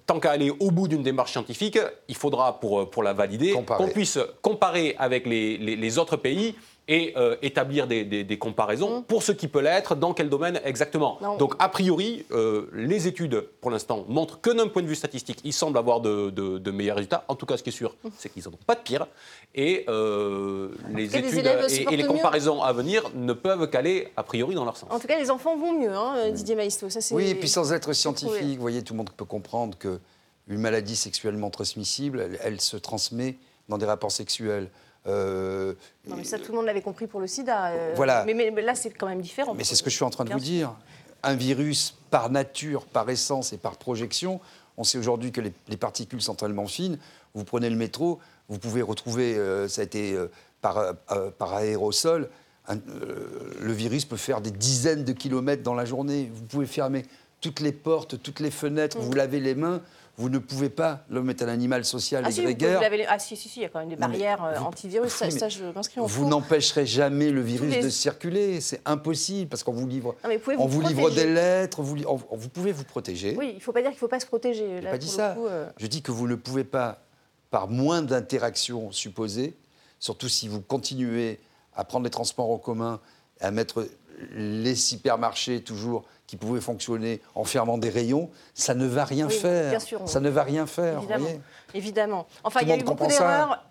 [0.07, 3.89] tant qu'à aller au bout d'une démarche scientifique, il faudra, pour, pour la valider, qu'on
[3.89, 6.55] puisse comparer avec les, les autres pays
[6.89, 9.05] et euh, établir des, comparaisons mm.
[9.05, 11.19] pour ce qui peut l'être, dans quel domaine exactement.
[11.39, 15.41] Donc, a priori, euh, les études, pour l'instant, montrent que d'un point de vue statistique,
[15.45, 17.25] ils semblent avoir de, meilleurs résultats.
[17.29, 18.09] En tout cas, ce qui est sûr, mm.
[18.17, 19.07] c'est qu'ils n'en ont pas de pire.
[19.55, 21.47] Et euh, les études
[21.91, 24.91] et, les comparaisons à venir ne peuvent qu'aller, a priori, dans leur sens.
[24.93, 26.87] En tout cas, les enfants vont mieux, hein, Didier Maïsto.
[27.13, 30.97] oui, et puis sans être scientifique, vous voyez, tout le monde peut comprendre qu'une maladie
[30.97, 34.71] sexuellement transmissible, elle se transmet dans des rapports sexuels.
[35.07, 35.75] Euh,
[36.07, 37.69] non, mais ça, tout le monde l'avait compris pour le sida.
[37.69, 38.25] Euh, voilà.
[38.25, 39.55] Mais, là, c'est quand même différent.
[39.55, 40.75] Mais c'est ce que je suis en train de vous dire.
[41.23, 44.41] Un virus, par nature, par essence et par projection,
[44.77, 46.99] on sait aujourd'hui que les, particules sont tellement fines.
[47.35, 50.17] Vous prenez le métro, vous pouvez retrouver, euh, ça a été
[50.61, 50.95] par,
[51.39, 52.29] par, aérosol,
[52.69, 56.31] le virus peut faire des dizaines de kilomètres dans la journée.
[56.33, 57.05] Vous pouvez fermer
[57.41, 59.17] toutes les portes, toutes les fenêtres, vous mm.
[59.17, 59.81] lavez les mains
[60.19, 62.81] vous ne pouvez pas, l'homme est un animal social ah et si, grégaire.
[63.09, 65.65] Ah si, si, si, il y a quand même des barrières euh, antivirus, ça, je
[65.65, 70.17] m'inscris en Vous n'empêcherez jamais le virus de circuler, c'est impossible, parce qu'on vous livre,
[70.59, 71.97] on vous, livre des lettres, vous,
[72.31, 73.35] vous, pouvez vous protéger.
[73.37, 74.79] Oui, il ne faut pas dire qu'il ne faut pas se protéger.
[74.79, 75.37] Je n'ai pas dit ça.
[75.39, 75.69] Euh.
[75.77, 77.03] Je dis que vous ne pouvez pas,
[77.51, 79.55] par moins d'interactions supposées,
[79.99, 81.39] surtout si vous continuez
[81.75, 83.01] à prendre les transports en commun,
[83.41, 83.87] à mettre
[84.33, 89.71] les hypermarchés toujours qui pouvaient fonctionner en fermant des rayons, ça ne va rien faire.
[89.71, 90.99] Bien sûr, ça ne va rien faire.
[90.99, 91.29] Évidemment.
[91.75, 92.27] Évidemment.
[92.43, 93.65] Enfin, il y a eu beaucoup d'erreurs.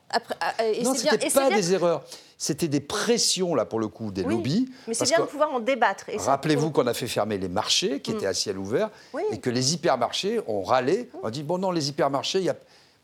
[0.84, 2.04] non, ce n'était pas des erreurs.
[2.38, 4.70] C'était des pressions, là, pour le coup, des lobbies.
[4.88, 6.06] Mais c'est bien de pouvoir en débattre.
[6.18, 8.16] Rappelez-vous qu'on a fait fermer les marchés, qui mm.
[8.16, 8.90] étaient à ciel ouvert,
[9.32, 11.10] et que les hypermarchés ont râlé.
[11.24, 12.56] On a dit, bon, non, les hypermarchés, il y a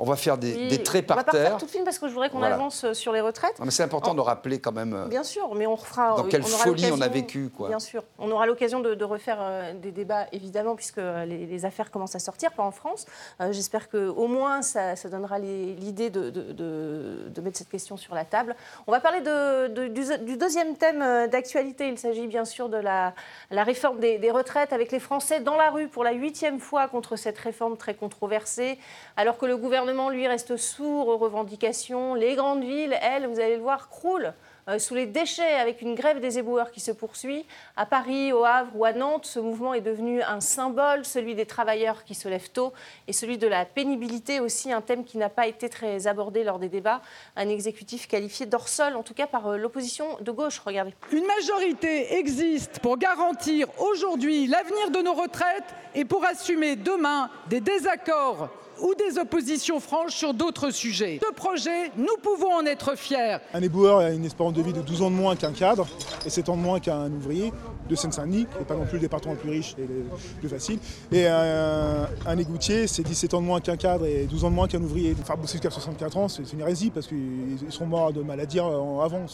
[0.01, 1.25] on va faire des, traits par terre.
[1.27, 3.13] On va pas faire tout de suite parce que je voudrais qu'on avance euh, sur
[3.13, 3.59] les retraites.
[3.63, 4.93] mais c'est important de rappeler quand même.
[4.93, 6.15] Euh, bien sûr, mais on fera.
[6.15, 7.67] Dans quelle folie on a vécu, quoi.
[7.69, 10.97] Bien sûr, on aura l'occasion de, refaire euh, des débats évidemment puisque
[11.27, 13.05] les, affaires commencent à sortir, pas en France.
[13.51, 18.55] J'espère que au moins ça, donnera l'idée de, mettre cette question sur la table.
[18.87, 21.87] On va parler du, deuxième thème d'actualité.
[21.87, 23.13] Il s'agit bien sûr de la,
[23.51, 27.15] réforme des, des retraites avec les Français dans la rue pour la huitième fois contre
[27.15, 28.79] cette réforme très controversée,
[29.17, 32.13] alors que le gouvernement lui, reste sourd aux revendications.
[32.13, 34.33] Les grandes villes, elles, vous allez le voir, croulent
[34.67, 37.45] euh, sous les déchets avec une grève des éboueurs qui se poursuit.
[37.75, 41.45] À Paris, au Havre ou à Nantes, ce mouvement est devenu un symbole, celui des
[41.45, 42.71] travailleurs qui se lèvent tôt
[43.07, 46.59] et celui de la pénibilité aussi, un thème qui n'a pas été très abordé lors
[46.59, 47.01] des débats.
[47.35, 50.59] Un exécutif qualifié d'hors-sol, en tout cas par euh, l'opposition de gauche.
[50.59, 50.93] Regardez.
[51.11, 57.61] Une majorité existe pour garantir aujourd'hui l'avenir de nos retraites et pour assumer demain des
[57.61, 58.49] désaccords
[58.82, 61.19] ou des oppositions franches sur d'autres sujets.
[61.25, 63.38] Ce projet, nous pouvons en être fiers.
[63.53, 65.88] Un éboueur a une espérance de vie de 12 ans de moins qu'un cadre
[66.25, 67.53] et 7 ans de moins qu'un ouvrier
[67.89, 70.05] de Seine-Saint-Denis, qui n'est pas non plus le département le plus riche et le
[70.39, 70.79] plus facile.
[71.11, 74.55] Et un, un égoutier, c'est 17 ans de moins qu'un cadre et 12 ans de
[74.55, 75.13] moins qu'un ouvrier.
[75.25, 79.25] Faire bosser jusqu'à 64 ans, c'est une hérésie parce qu'ils seront morts de maladie avant.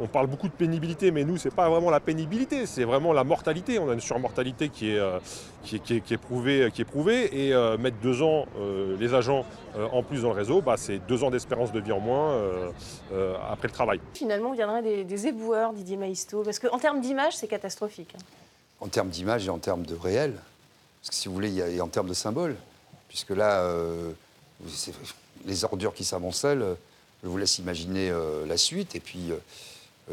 [0.00, 3.24] On parle beaucoup de pénibilité, mais nous, c'est pas vraiment la pénibilité, c'est vraiment la
[3.24, 3.78] mortalité.
[3.78, 5.18] On a une surmortalité qui est, euh,
[5.62, 9.14] qui est, qui est, prouvée, qui est prouvée, et euh, mettre deux ans euh, les
[9.14, 9.44] agents
[9.92, 12.40] en plus dans le réseau, bah, c'est deux ans d'espérance de vie en moins
[13.50, 14.00] après le travail.
[14.14, 18.14] Finalement, il viendrait des, des éboueurs, Didier Maisto, parce qu'en termes d'image, c'est catastrophique.
[18.16, 18.22] Hein.
[18.80, 20.34] En termes d'image et en termes de réel,
[21.00, 22.56] parce que si vous voulez, il y a, et en termes de symbole,
[23.08, 23.68] puisque là,
[25.46, 26.76] les ordures qui s'amoncellent,
[27.22, 28.12] je vous laisse imaginer
[28.46, 29.30] la suite, et puis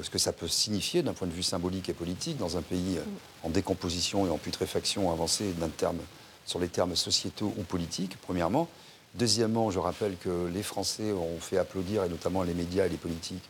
[0.01, 2.99] ce que ça peut signifier d'un point de vue symbolique et politique dans un pays
[3.43, 5.99] en décomposition et en putréfaction avancée terme,
[6.45, 8.67] sur les termes sociétaux ou politiques, premièrement.
[9.15, 12.97] Deuxièmement, je rappelle que les Français ont fait applaudir, et notamment les médias et les
[12.97, 13.43] politiques,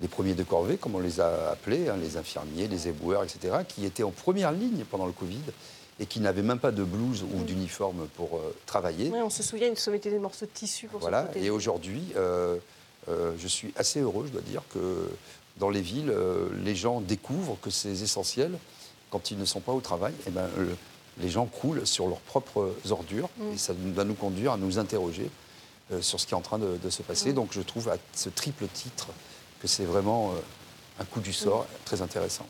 [0.00, 3.58] les premiers de corvée, comme on les a appelés, hein, les infirmiers, les éboueurs, etc.,
[3.68, 5.42] qui étaient en première ligne pendant le Covid
[5.98, 9.10] et qui n'avaient même pas de blouse ou d'uniforme pour euh, travailler.
[9.12, 12.02] Oui, on se souvient, ils se mettaient des morceaux de tissu pour Voilà, et aujourd'hui,
[12.16, 12.56] euh,
[13.10, 15.10] euh, je suis assez heureux, je dois dire, que
[15.58, 16.14] dans les villes,
[16.64, 18.52] les gens découvrent que c'est essentiel
[19.10, 20.14] quand ils ne sont pas au travail.
[20.26, 20.48] Et ben,
[21.20, 23.52] les gens coulent sur leurs propres ordures mm.
[23.52, 25.30] et ça va nous conduire à nous interroger
[25.92, 27.30] euh, sur ce qui est en train de, se passer.
[27.30, 27.34] Mm.
[27.34, 29.08] Donc je trouve à ce triple titre
[29.60, 30.32] que c'est vraiment
[30.98, 31.84] un coup du sort mm.
[31.84, 32.46] très intéressant.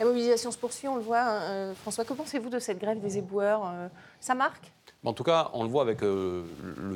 [0.00, 1.20] La mobilisation se poursuit, on le voit.
[1.20, 3.72] Hein, François, que pensez-vous de cette grève des éboueurs
[4.20, 4.72] Ça marque?
[5.04, 6.44] En tout cas, on le voit avec le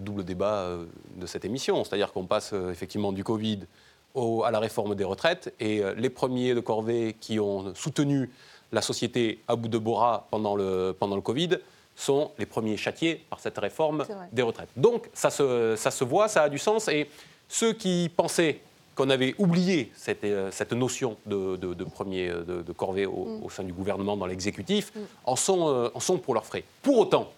[0.00, 0.76] double débat
[1.16, 3.60] de cette émission, c'est-à-dire qu'on passe effectivement du Covid
[4.44, 5.54] à la réforme des retraites.
[5.60, 8.30] Et euh, les premiers de corvée qui ont soutenu
[8.72, 11.50] la société à bout de bras pendant le, pendant le Covid
[11.94, 14.68] sont les premiers châtiés par cette réforme des retraites.
[14.76, 16.88] Donc ça se, ça se voit, ça a du sens.
[16.88, 17.08] Et
[17.48, 18.60] ceux qui pensaient
[18.94, 23.44] qu'on avait oublié cette, euh, cette notion de, de, premier de, de corvée mm.
[23.44, 25.00] au, sein du gouvernement, dans l'exécutif, mm.
[25.24, 26.64] en, sont, euh, en sont pour leurs frais.
[26.82, 27.30] Pour autant,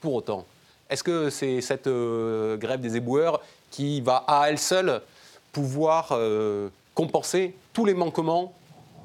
[0.00, 0.44] pour autant,
[0.88, 3.40] est-ce que c'est cette grève des éboueurs
[3.70, 5.00] qui va à elle seule
[5.52, 8.52] pouvoir euh, compenser tous les manquements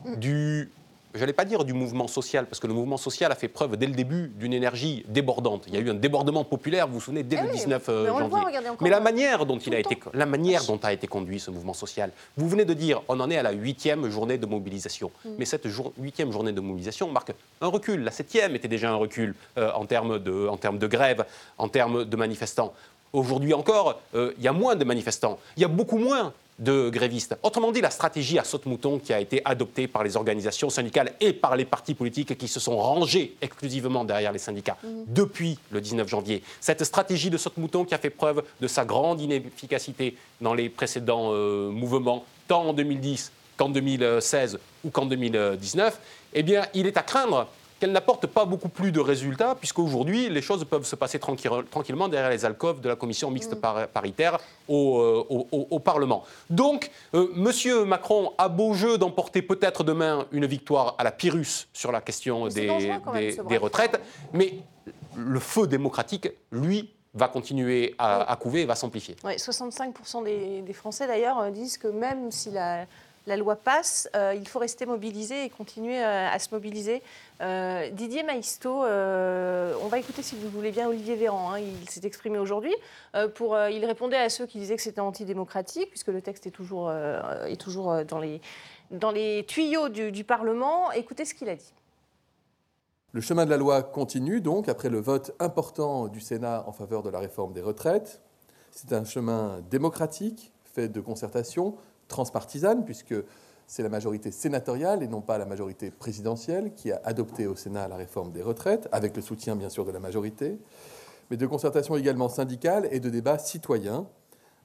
[0.05, 0.69] du,
[1.17, 3.87] j'allais pas dire du mouvement social, parce que le mouvement social a fait preuve dès
[3.87, 5.63] le début d'une énergie débordante.
[5.67, 8.07] Il y a eu un débordement populaire, vous vous souvenez, dès le 19 eh euh,
[8.07, 8.59] janvier.
[8.81, 11.73] mais la manière dont il a été, la manière dont a été conduit ce mouvement
[11.73, 12.11] social.
[12.37, 15.11] Vous venez de dire, on en est à la huitième journée de mobilisation.
[15.25, 15.29] Mm.
[15.39, 15.67] Mais cette
[15.99, 18.03] huitième journée de mobilisation marque un recul.
[18.03, 21.25] La septième était déjà un recul euh, en termes de, en termes de grève,
[21.57, 22.73] en termes de manifestants.
[23.13, 26.89] Aujourd'hui encore, euh, il y a moins de manifestants, il y a beaucoup moins de
[26.89, 27.37] grévistes.
[27.43, 31.33] Autrement dit, la stratégie à saute-mouton qui a été adoptée par les organisations syndicales et
[31.33, 35.05] par les partis politiques qui se sont rangés exclusivement derrière les syndicats mhm.
[35.07, 36.41] depuis le 19 janvier.
[36.59, 41.29] Cette stratégie de saute-mouton qui a fait preuve de sa grande inefficacité dans les précédents
[41.31, 45.99] euh, mouvements, tant en 2010 qu'en 2016 ou qu'en 2019,
[46.33, 47.47] eh bien, il est à craindre
[47.79, 52.29] qu'elle n'apporte pas beaucoup plus de résultats, puisqu'aujourd'hui, les choses peuvent se passer tranquillement derrière
[52.29, 53.87] les alcôves de la commission mixte mm.
[53.93, 56.23] paritaire euh, au, Parlement.
[56.49, 57.85] Donc, euh, M.
[57.85, 62.47] Macron a beau jeu d'emporter peut-être demain une victoire à la Pyrrhus sur la question
[62.47, 62.91] des,
[63.57, 64.01] retraites,
[64.33, 64.55] mais
[65.15, 69.15] le feu démocratique, lui, va continuer à, couver et va s'amplifier.
[69.23, 72.85] 65% des, des Français, d'ailleurs, euh, disent que même si la
[73.27, 77.03] la loi passe, euh, il faut rester mobilisé et continuer euh, à se mobiliser.
[77.41, 81.53] Euh, Didier Maisto, on va écouter si vous voulez bien Olivier Véran.
[81.53, 81.59] Hein.
[81.59, 82.73] il s'est exprimé aujourd'hui.
[83.13, 86.89] il répondait à ceux qui disaient que c'était antidémocratique, puisque le texte est toujours,
[88.89, 90.91] dans les tuyaux du, du Parlement.
[90.93, 91.73] Écoutez ce qu'il a dit.
[93.11, 97.03] Le chemin de la loi continue donc après le vote important du Sénat en faveur
[97.03, 98.21] de la réforme des retraites.
[98.71, 101.75] C'est un chemin démocratique, fait de concertation,
[102.07, 103.15] transpartisane, puisque
[103.67, 107.87] c'est la majorité sénatoriale et non pas la majorité présidentielle qui a adopté au Sénat
[107.87, 110.57] la réforme des retraites, avec le soutien bien sûr de la majorité,
[111.29, 114.07] mais de concertation également syndicale et de débat citoyen,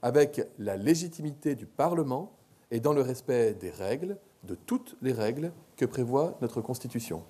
[0.02, 2.32] avec la légitimité du Parlement
[2.70, 7.22] et dans le respect des règles, de toutes les règles que prévoit notre Constitution.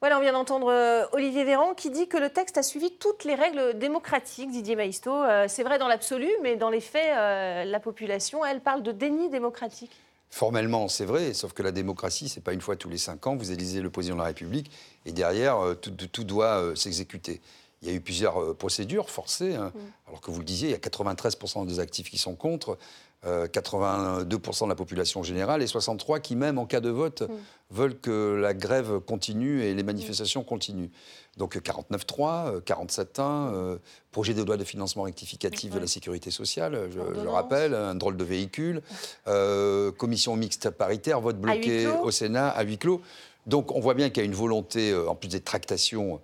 [0.00, 3.24] Voilà, on vient d'entendre euh, Olivier Véran qui dit que le texte a suivi toutes
[3.24, 5.12] les règles démocratiques, Didier Maisto.
[5.12, 8.92] Euh, c'est vrai dans l'absolu, mais dans les faits, euh, la population, elle parle de
[8.92, 9.90] déni démocratique.
[10.30, 13.34] Formellement, c'est vrai, sauf que la démocratie, c'est pas une fois tous les cinq ans,
[13.34, 14.70] vous élisez le président de la République,
[15.04, 17.40] et derrière, tout, doit s'exécuter.
[17.82, 19.72] Il y a eu plusieurs procédures forcées, hein.
[19.74, 20.08] mm.
[20.08, 22.78] alors que vous le disiez, il y a 93% des actifs qui sont contre.
[23.24, 27.34] 82% euh, de la population générale et 63 qui, même en cas de vote, mm.
[27.70, 30.90] veulent que la grève continue et les manifestations continuent.
[31.36, 33.20] Donc 49.3, 47.1,
[33.52, 33.78] euh,
[34.12, 38.16] projet de loi de financement rectificatif de la sécurité sociale, je, le rappelle, un drôle
[38.16, 38.82] de véhicule,
[39.26, 43.00] euh, commission mixte paritaire, vote bloqué au Sénat à huis clos.
[43.46, 46.20] Donc on voit bien qu'il y a une volonté, en plus des tractations,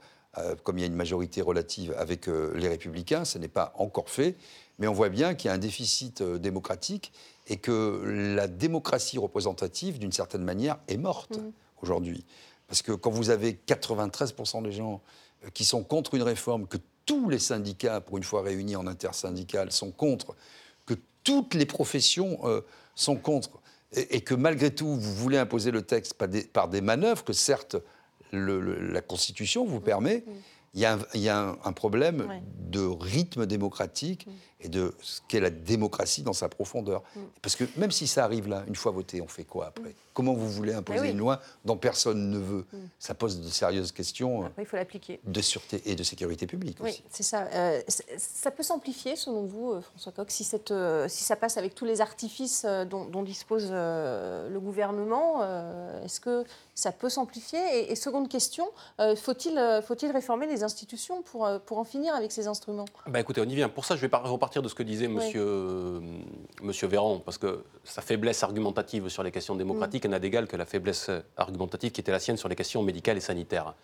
[0.63, 4.37] comme il y a une majorité relative avec les républicains, ce n'est pas encore fait
[4.79, 7.13] mais on voit bien qu'il y a un déficit euh, démocratique
[7.47, 8.03] et que
[8.35, 11.53] la démocratie représentative, d'une certaine manière, est morte mmh.
[11.83, 12.25] aujourd'hui.
[12.67, 15.03] Parce que quand vous avez 93% des gens
[15.45, 18.87] euh, qui sont contre une réforme, que tous les syndicats, pour une fois réunis en
[18.87, 20.35] intersyndical, sont contre,
[20.87, 22.63] que toutes les professions euh,
[22.95, 23.61] sont contre,
[23.93, 26.15] et, que malgré tout, vous voulez imposer le texte
[26.53, 27.77] par des, manœuvres que certes
[28.35, 30.25] la Constitution vous permet,
[30.75, 32.29] il y a un, problème
[32.59, 34.31] de rythme démocratique mm.
[34.65, 37.03] Et de ce qu'est la démocratie dans sa profondeur.
[37.15, 37.21] Mm.
[37.43, 39.91] Parce que même si ça arrive là, une fois voté, on fait quoi après?
[39.91, 39.95] Mm.
[40.13, 42.67] Comment vous voulez imposer eh une loi dont personne ne veut?
[43.01, 45.21] Ça pose de sérieuses questions il faut l'appliquer.
[45.25, 47.49] de sûreté et de sécurité publique oui, c'est ça.
[47.53, 47.81] Euh,
[48.17, 51.75] ça peut s'amplifier, selon vous, euh, François Coq, si, cette, euh, si ça passe avec
[51.75, 55.43] tous les artifices dont, dispose le gouvernement
[56.05, 56.45] Est-ce que
[56.75, 57.59] ça peut s'amplifier?
[57.73, 58.69] Et, et, seconde question,
[59.17, 62.85] faut-il faut réformer les institutions pour, euh, pour en finir avec ces instruments?
[63.07, 63.69] Bah Écoutez, on y vient.
[63.69, 66.01] Pour ça, je vais repartir de ce que disait monsieur,
[66.63, 70.11] monsieur Véran, parce que sa faiblesse argumentative sur les questions démocratiques mm.
[70.11, 73.21] n'a d'égal que la faiblesse argumentative qui était la sienne sur les questions médicales et
[73.21, 73.75] sanitaires.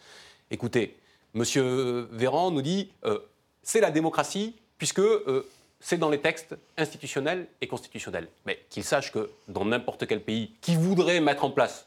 [0.50, 0.96] Écoutez,
[1.34, 3.18] monsieur Véran nous dit euh,
[3.62, 5.46] c'est la démocratie, puisque euh,
[5.80, 8.28] c'est dans les textes institutionnels et constitutionnels.
[8.46, 11.86] Mais qu'il sache que dans n'importe quel pays qui voudrait mettre en place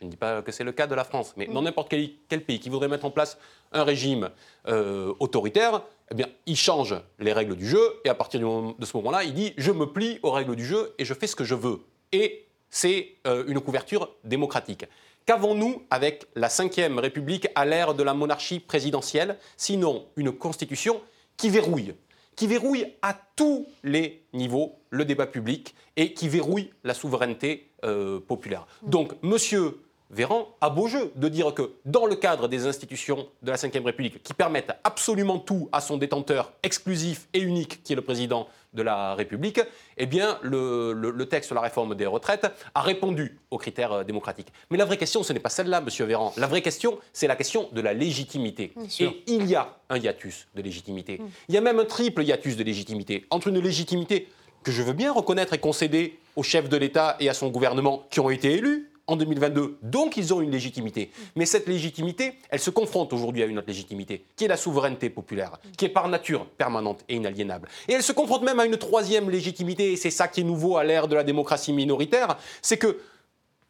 [0.00, 2.44] je ne dis pas que c'est le cas de la France, mais dans n'importe quel,
[2.44, 3.38] pays qui voudrait mettre en place
[3.72, 4.30] un régime
[4.68, 8.96] euh, autoritaire, eh bien, il change les règles du jeu et à partir de ce
[8.98, 11.44] moment-là, il dit je me plie aux règles du jeu et je fais ce que
[11.44, 11.80] je veux.
[12.12, 14.84] Et c'est euh, une couverture démocratique.
[15.24, 21.00] Qu'avons-nous avec la Ve République à l'ère de la monarchie présidentielle, sinon une constitution
[21.36, 21.94] qui verrouille
[22.36, 28.20] qui verrouille à tous les niveaux le débat public et qui verrouille la souveraineté euh,
[28.20, 28.66] populaire?
[28.82, 29.80] Donc, monsieur
[30.10, 33.84] Véran a beau jeu de dire que dans le cadre des institutions de la Ve
[33.84, 38.46] République qui permettent absolument tout à son détenteur exclusif et unique qui est le président
[38.72, 39.60] de la République,
[39.96, 44.48] eh bien le, texte sur la réforme des retraites a répondu aux critères euh, démocratiques.
[44.70, 46.32] Mais la vraie question, ce n'est pas celle-là, Monsieur Véran.
[46.36, 48.74] La vraie question, c'est la question de la légitimité.
[49.00, 51.18] Et il y a un hiatus de légitimité.
[51.18, 51.28] Mm.
[51.48, 54.28] Il y a même un triple hiatus de légitimité entre une légitimité
[54.62, 58.06] que je veux bien reconnaître et concéder au chef de l'État et à son gouvernement
[58.10, 59.78] qui ont été élus, en 2022.
[59.82, 61.10] Donc ils ont une légitimité.
[61.34, 65.10] Mais cette légitimité, elle se confronte aujourd'hui à une autre légitimité, qui est la souveraineté
[65.10, 67.68] populaire, qui est par nature permanente et inaliénable.
[67.88, 70.76] Et elle se confronte même à une troisième légitimité, et c'est ça qui est nouveau
[70.76, 72.98] à l'ère de la démocratie minoritaire, c'est que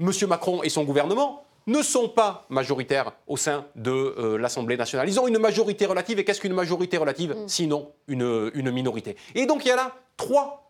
[0.01, 0.11] M.
[0.29, 5.09] Macron et son gouvernement ne sont pas majoritaires au sein de euh, l'Assemblée nationale.
[5.09, 7.33] Ils ont une majorité relative, et qu'est-ce qu'une majorité relative?
[7.33, 7.49] Mm.
[7.49, 9.17] Sinon une, une minorité.
[9.35, 10.66] Et donc il y a là trois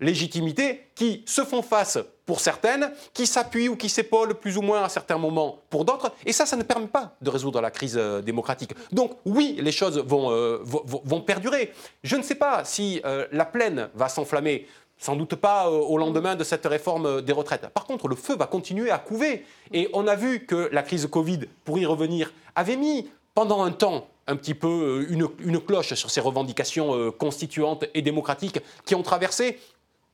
[0.00, 1.98] légitimités qui se font face
[2.30, 6.12] pour certaines, qui s'appuient ou qui s'épaulent plus ou moins à certains moments pour d'autres,
[6.24, 8.72] et ça, ça ne permet pas de résoudre la crise euh, démocratique.
[8.92, 11.72] Donc oui, les choses vont, euh, vont, perdurer.
[12.04, 14.68] Je ne sais pas si euh, la plaine va s'enflammer.
[14.96, 17.66] Sans doute pas au lendemain de cette réforme des retraites.
[17.70, 19.46] Par contre, le feu va continuer à couver.
[19.72, 23.70] Et on a vu que la crise Covid, pour y revenir, avait mis pendant un
[23.70, 29.58] temps un petit peu une cloche sur ces revendications constituantes et démocratiques qui ont traversé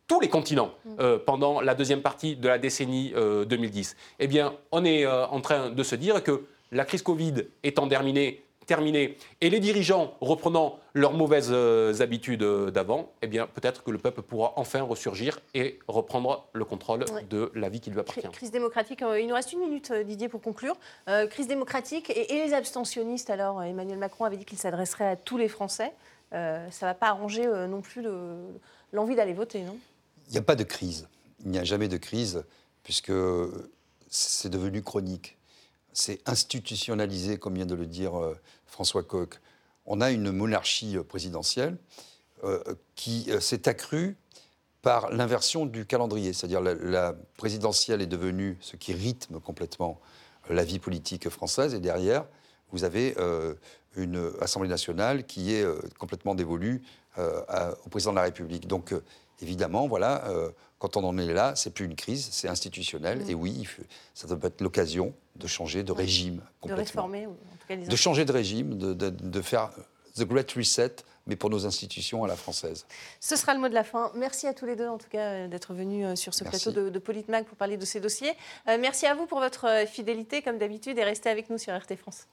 [0.06, 0.96] tous les continents mm.
[1.00, 3.90] euh, pendant la deuxième partie de la décennie 2010.
[3.90, 7.34] Euh, eh bien, on est euh, en train de se dire que la crise Covid
[7.62, 11.52] étant terminée, terminée et les dirigeants reprenant leurs mauvaises
[12.00, 17.04] habitudes d'avant, eh bien, peut-être que le peuple pourra enfin ressurgir et reprendre le contrôle
[17.30, 18.28] de la vie qui lui appartient.
[18.32, 20.76] Crise démocratique, il nous reste une minute, Didier, pour conclure.
[21.30, 25.36] crise démocratique et, et, les abstentionnistes, alors Emmanuel Macron avait dit qu'il s'adresserait à tous
[25.36, 25.92] les Français.
[26.32, 28.04] ça ne va pas arranger non plus
[28.92, 29.78] l'envie d'aller voter, non?
[30.28, 31.08] Il n'y a pas de crise.
[31.44, 32.44] Il n'y a jamais de crise,
[32.82, 33.12] puisque
[34.08, 35.36] c'est devenu chronique.
[35.92, 39.40] C'est institutionnalisé, comme vient de le dire euh, François Koch.
[39.86, 41.76] On a une monarchie euh, présidentielle
[42.44, 42.62] euh,
[42.94, 44.16] qui s'est accrue
[44.82, 46.32] par l'inversion du calendrier.
[46.32, 50.00] C'est-à-dire la, la, présidentielle est devenue ce qui rythme complètement
[50.48, 52.24] la vie politique française, et derrière,
[52.70, 53.16] vous avez
[53.96, 55.66] une Assemblée nationale qui est
[55.98, 56.82] complètement dévolue
[57.16, 58.68] au président de la République.
[58.68, 58.94] Donc
[59.40, 63.24] évidemment, voilà, euh, quand on en est là, c'est plus une crise, c'est institutionnel.
[63.24, 63.30] Mm.
[63.30, 63.68] Et oui,
[64.14, 66.76] ça doit être l'occasion de changer de régime complètement.
[66.76, 69.70] De réformer, en tout cas, De changer de régime, de, faire
[70.16, 72.86] the great reset, mais pour nos institutions à la française.
[73.20, 74.12] Ce sera le mot de la fin.
[74.14, 76.70] Merci à tous les deux, en tout cas, euh, d'être venus euh, sur ce plateau
[76.70, 78.32] de, de Politmag pour parler de ces dossiers.
[78.66, 82.26] merci à vous pour votre fidélité, comme d'habitude, et restez avec nous sur RT France.